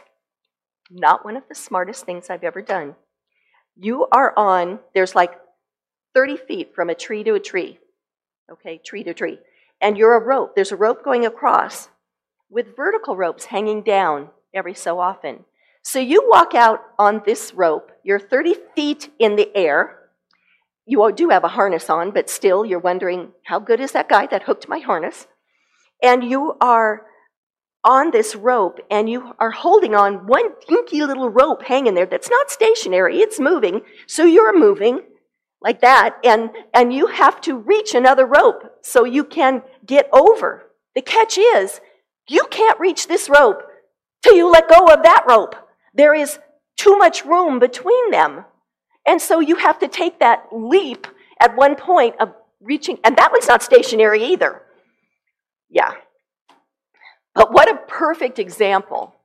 Not 0.89 1.25
one 1.25 1.35
of 1.35 1.43
the 1.49 1.55
smartest 1.55 2.05
things 2.05 2.29
I've 2.29 2.43
ever 2.43 2.61
done. 2.61 2.95
You 3.75 4.07
are 4.11 4.33
on, 4.37 4.79
there's 4.93 5.15
like 5.15 5.33
30 6.13 6.37
feet 6.37 6.75
from 6.75 6.89
a 6.89 6.95
tree 6.95 7.23
to 7.23 7.33
a 7.33 7.39
tree 7.39 7.79
okay, 8.51 8.79
tree 8.83 9.03
to 9.03 9.13
tree. 9.13 9.39
And 9.79 9.97
you're 9.97 10.15
a 10.15 10.23
rope. 10.23 10.55
There's 10.55 10.71
a 10.71 10.75
rope 10.75 11.03
going 11.03 11.25
across 11.25 11.89
with 12.49 12.75
vertical 12.75 13.15
ropes 13.15 13.45
hanging 13.45 13.81
down 13.81 14.29
every 14.53 14.73
so 14.73 14.99
often. 14.99 15.45
So 15.83 15.99
you 15.99 16.27
walk 16.29 16.53
out 16.53 16.81
on 16.99 17.23
this 17.25 17.53
rope, 17.53 17.91
you're 18.03 18.19
30 18.19 18.55
feet 18.75 19.09
in 19.17 19.35
the 19.35 19.49
air. 19.55 19.97
You 20.85 21.11
do 21.13 21.29
have 21.29 21.43
a 21.43 21.49
harness 21.49 21.89
on, 21.89 22.11
but 22.11 22.29
still 22.29 22.65
you're 22.65 22.79
wondering, 22.79 23.31
how 23.45 23.59
good 23.59 23.79
is 23.79 23.93
that 23.93 24.09
guy 24.09 24.27
that 24.27 24.43
hooked 24.43 24.67
my 24.67 24.79
harness? 24.79 25.27
And 26.03 26.23
you 26.23 26.55
are 26.61 27.05
on 27.83 28.11
this 28.11 28.35
rope 28.35 28.79
and 28.91 29.09
you 29.09 29.33
are 29.39 29.51
holding 29.51 29.95
on 29.95 30.27
one 30.27 30.45
dinky 30.67 31.01
little 31.01 31.29
rope 31.29 31.63
hanging 31.63 31.95
there 31.95 32.05
that's 32.05 32.29
not 32.29 32.51
stationary, 32.51 33.17
it's 33.19 33.39
moving. 33.39 33.81
So 34.05 34.23
you're 34.23 34.57
moving 34.57 35.01
like 35.61 35.81
that, 35.81 36.17
and, 36.23 36.49
and 36.73 36.93
you 36.93 37.07
have 37.07 37.39
to 37.41 37.57
reach 37.57 37.93
another 37.93 38.25
rope 38.25 38.79
so 38.81 39.03
you 39.05 39.23
can 39.23 39.61
get 39.85 40.09
over. 40.11 40.63
The 40.95 41.01
catch 41.01 41.37
is, 41.37 41.79
you 42.27 42.45
can't 42.49 42.79
reach 42.79 43.07
this 43.07 43.29
rope 43.29 43.61
till 44.23 44.35
you 44.35 44.51
let 44.51 44.67
go 44.67 44.87
of 44.87 45.03
that 45.03 45.25
rope. 45.27 45.55
There 45.93 46.13
is 46.13 46.39
too 46.77 46.97
much 46.97 47.25
room 47.25 47.59
between 47.59 48.11
them. 48.11 48.45
And 49.05 49.21
so 49.21 49.39
you 49.39 49.55
have 49.55 49.79
to 49.79 49.87
take 49.87 50.19
that 50.19 50.45
leap 50.51 51.07
at 51.39 51.55
one 51.55 51.75
point 51.75 52.15
of 52.19 52.33
reaching, 52.59 52.99
and 53.03 53.15
that 53.17 53.31
one's 53.31 53.47
not 53.47 53.63
stationary 53.63 54.23
either. 54.23 54.61
Yeah. 55.69 55.93
But 57.33 57.53
what 57.53 57.69
a 57.69 57.77
perfect 57.87 58.39
example. 58.39 59.15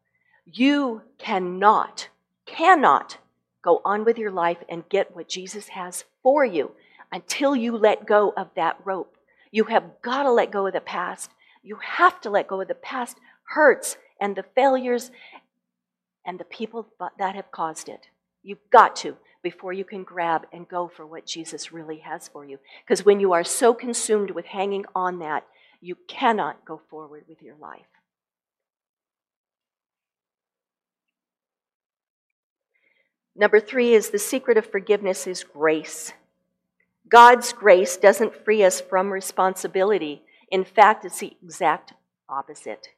You 0.45 1.03
cannot, 1.19 2.09
cannot 2.47 3.19
go 3.67 3.83
on 3.85 4.05
with 4.05 4.17
your 4.17 4.31
life 4.31 4.59
and 4.69 4.89
get 4.89 5.15
what 5.17 5.29
Jesus 5.29 5.69
has 5.69 6.05
for 6.23 6.45
you 6.45 6.71
until 7.11 7.57
you 7.57 7.77
let 7.77 8.07
go 8.07 8.33
of 8.37 8.49
that 8.55 8.79
rope. 8.85 9.17
You 9.51 9.65
have 9.65 10.01
got 10.03 10.23
to 10.23 10.31
let 10.31 10.53
go 10.53 10.69
of 10.69 10.73
the 10.73 10.81
past. 10.81 11.33
You 11.65 11.79
have 11.83 12.21
to 12.21 12.31
let 12.31 12.47
go 12.47 12.61
of 12.61 12.69
the 12.69 12.75
past 12.77 13.19
hurts 13.43 13.97
and 14.21 14.37
the 14.37 14.45
failures 14.55 15.11
and 16.25 16.39
the 16.39 16.45
people 16.45 16.87
that 17.19 17.35
have 17.35 17.51
caused 17.51 17.89
it. 17.89 18.07
You've 18.45 18.71
got 18.71 18.95
to 18.97 19.17
before 19.43 19.73
you 19.73 19.85
can 19.85 20.05
grab 20.05 20.47
and 20.53 20.69
go 20.69 20.89
for 20.89 21.05
what 21.05 21.27
Jesus 21.27 21.73
really 21.73 21.99
has 21.99 22.29
for 22.29 22.45
you. 22.45 22.59
Because 22.85 23.05
when 23.05 23.19
you 23.19 23.33
are 23.33 23.45
so 23.45 23.75
consumed 23.75 24.31
with 24.31 24.45
hanging 24.47 24.85
on 24.95 25.19
that, 25.19 25.45
you 25.81 25.97
cannot 26.07 26.65
go 26.65 26.81
forward 26.89 27.25
with 27.29 27.43
your 27.43 27.57
life. 27.57 27.87
Number 33.39 33.61
three 33.61 33.95
is 33.95 34.11
the 34.11 34.19
secret 34.19 34.57
of 34.57 34.71
forgiveness 34.71 35.27
is 35.27 35.45
grace. 35.45 36.13
God's 37.09 37.53
grace 37.53 37.97
doesn't 37.97 38.35
free 38.35 38.65
us 38.65 38.81
from 38.81 39.13
responsibility. 39.13 40.23
In 40.51 40.65
fact, 40.65 41.05
it's 41.05 41.19
the 41.19 41.37
exact 41.43 41.93
opposite. 42.29 42.89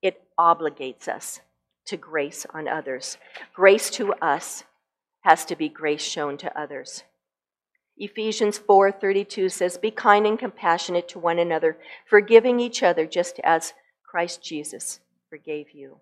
It 0.00 0.22
obligates 0.38 1.08
us 1.08 1.40
to 1.86 1.96
grace 1.96 2.46
on 2.54 2.68
others. 2.68 3.18
Grace 3.52 3.90
to 3.90 4.12
us 4.14 4.64
has 5.22 5.44
to 5.46 5.56
be 5.56 5.68
grace 5.68 6.02
shown 6.02 6.38
to 6.38 6.58
others. 6.58 7.02
Ephesians 7.96 8.56
4:32 8.56 9.50
says, 9.50 9.76
"Be 9.76 9.90
kind 9.90 10.26
and 10.26 10.38
compassionate 10.38 11.08
to 11.08 11.18
one 11.18 11.38
another, 11.38 11.76
forgiving 12.06 12.60
each 12.60 12.82
other 12.82 13.04
just 13.04 13.38
as 13.40 13.74
Christ 14.02 14.42
Jesus 14.42 15.00
forgave 15.28 15.72
you." 15.72 16.00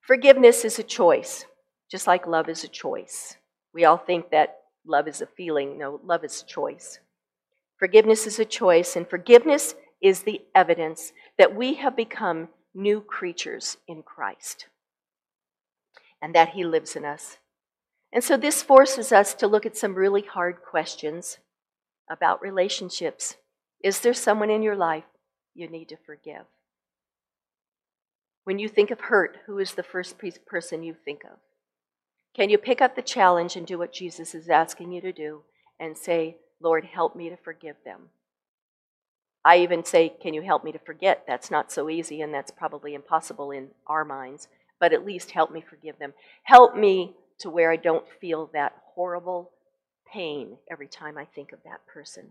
Forgiveness 0.00 0.64
is 0.64 0.78
a 0.78 0.82
choice, 0.82 1.46
just 1.90 2.06
like 2.06 2.26
love 2.26 2.48
is 2.48 2.64
a 2.64 2.68
choice. 2.68 3.36
We 3.72 3.84
all 3.84 3.96
think 3.96 4.30
that 4.30 4.58
love 4.86 5.08
is 5.08 5.20
a 5.20 5.26
feeling. 5.26 5.78
No, 5.78 6.00
love 6.04 6.24
is 6.24 6.42
a 6.42 6.46
choice. 6.46 7.00
Forgiveness 7.78 8.26
is 8.26 8.38
a 8.38 8.44
choice, 8.44 8.96
and 8.96 9.08
forgiveness 9.08 9.74
is 10.02 10.22
the 10.22 10.42
evidence 10.54 11.12
that 11.38 11.54
we 11.54 11.74
have 11.74 11.96
become 11.96 12.48
new 12.74 13.00
creatures 13.00 13.76
in 13.86 14.02
Christ 14.02 14.66
and 16.20 16.34
that 16.34 16.50
He 16.50 16.64
lives 16.64 16.96
in 16.96 17.04
us. 17.04 17.38
And 18.12 18.24
so 18.24 18.36
this 18.36 18.62
forces 18.62 19.12
us 19.12 19.34
to 19.34 19.46
look 19.46 19.66
at 19.66 19.76
some 19.76 19.94
really 19.94 20.22
hard 20.22 20.56
questions 20.68 21.38
about 22.10 22.42
relationships. 22.42 23.36
Is 23.82 24.00
there 24.00 24.14
someone 24.14 24.50
in 24.50 24.62
your 24.62 24.76
life 24.76 25.04
you 25.54 25.68
need 25.68 25.88
to 25.90 25.96
forgive? 26.04 26.46
When 28.44 28.58
you 28.58 28.68
think 28.68 28.90
of 28.90 29.00
hurt, 29.00 29.36
who 29.46 29.58
is 29.58 29.74
the 29.74 29.82
first 29.82 30.16
person 30.46 30.82
you 30.82 30.96
think 31.04 31.22
of? 31.24 31.38
Can 32.34 32.50
you 32.50 32.58
pick 32.58 32.80
up 32.80 32.94
the 32.94 33.02
challenge 33.02 33.56
and 33.56 33.66
do 33.66 33.78
what 33.78 33.92
Jesus 33.92 34.34
is 34.34 34.48
asking 34.48 34.92
you 34.92 35.00
to 35.00 35.12
do 35.12 35.42
and 35.80 35.96
say, 35.96 36.36
Lord, 36.60 36.84
help 36.84 37.16
me 37.16 37.28
to 37.28 37.36
forgive 37.36 37.76
them? 37.84 38.10
I 39.44 39.58
even 39.58 39.84
say, 39.84 40.10
Can 40.20 40.34
you 40.34 40.42
help 40.42 40.64
me 40.64 40.72
to 40.72 40.78
forget? 40.78 41.24
That's 41.26 41.50
not 41.50 41.72
so 41.72 41.88
easy, 41.88 42.20
and 42.20 42.34
that's 42.34 42.50
probably 42.50 42.94
impossible 42.94 43.50
in 43.50 43.68
our 43.86 44.04
minds, 44.04 44.48
but 44.78 44.92
at 44.92 45.06
least 45.06 45.30
help 45.30 45.50
me 45.50 45.64
forgive 45.68 45.98
them. 45.98 46.12
Help 46.42 46.76
me 46.76 47.16
to 47.38 47.50
where 47.50 47.72
I 47.72 47.76
don't 47.76 48.04
feel 48.20 48.50
that 48.52 48.74
horrible 48.94 49.50
pain 50.12 50.58
every 50.70 50.88
time 50.88 51.16
I 51.16 51.24
think 51.24 51.52
of 51.52 51.60
that 51.64 51.86
person. 51.86 52.30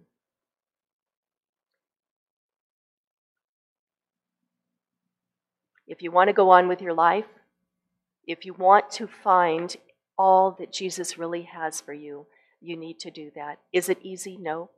If 5.88 6.02
you 6.02 6.12
want 6.12 6.28
to 6.28 6.34
go 6.34 6.50
on 6.50 6.68
with 6.68 6.82
your 6.82 6.94
life, 6.94 7.26
if 8.26 8.46
you 8.46 8.54
want 8.54 8.92
to 8.92 9.08
find 9.08 9.76
all 10.18 10.52
that 10.60 10.74
Jesus 10.74 11.18
really 11.18 11.44
has 11.44 11.82
for 11.82 11.94
you, 11.94 12.26
you 12.62 12.76
need 12.76 13.00
to 13.00 13.12
do 13.12 13.32
that. 13.36 13.60
Is 13.72 13.90
it 13.90 14.00
easy? 14.02 14.38
No. 14.38 14.70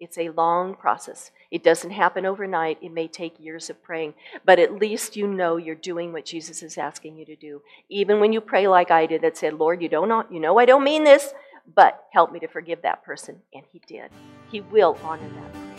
It's 0.00 0.16
a 0.16 0.30
long 0.30 0.74
process. 0.76 1.30
It 1.50 1.62
doesn't 1.62 1.90
happen 1.90 2.24
overnight. 2.24 2.78
It 2.80 2.90
may 2.90 3.06
take 3.06 3.38
years 3.38 3.68
of 3.68 3.82
praying, 3.82 4.14
but 4.46 4.58
at 4.58 4.80
least 4.80 5.14
you 5.14 5.26
know 5.26 5.58
you're 5.58 5.74
doing 5.74 6.10
what 6.10 6.24
Jesus 6.24 6.62
is 6.62 6.78
asking 6.78 7.18
you 7.18 7.26
to 7.26 7.36
do. 7.36 7.60
Even 7.90 8.18
when 8.18 8.32
you 8.32 8.40
pray 8.40 8.66
like 8.66 8.90
I 8.90 9.04
did 9.04 9.20
that 9.20 9.36
said, 9.36 9.52
"Lord, 9.52 9.82
you 9.82 9.90
don't 9.90 10.32
you 10.32 10.40
know 10.40 10.58
I 10.58 10.64
don't 10.64 10.84
mean 10.84 11.04
this, 11.04 11.34
but 11.74 12.06
help 12.14 12.32
me 12.32 12.40
to 12.40 12.48
forgive 12.48 12.80
that 12.80 13.04
person." 13.04 13.42
And 13.52 13.64
he 13.70 13.82
did. 13.86 14.10
He 14.50 14.62
will 14.62 14.96
honor 15.04 15.28
that. 15.28 15.69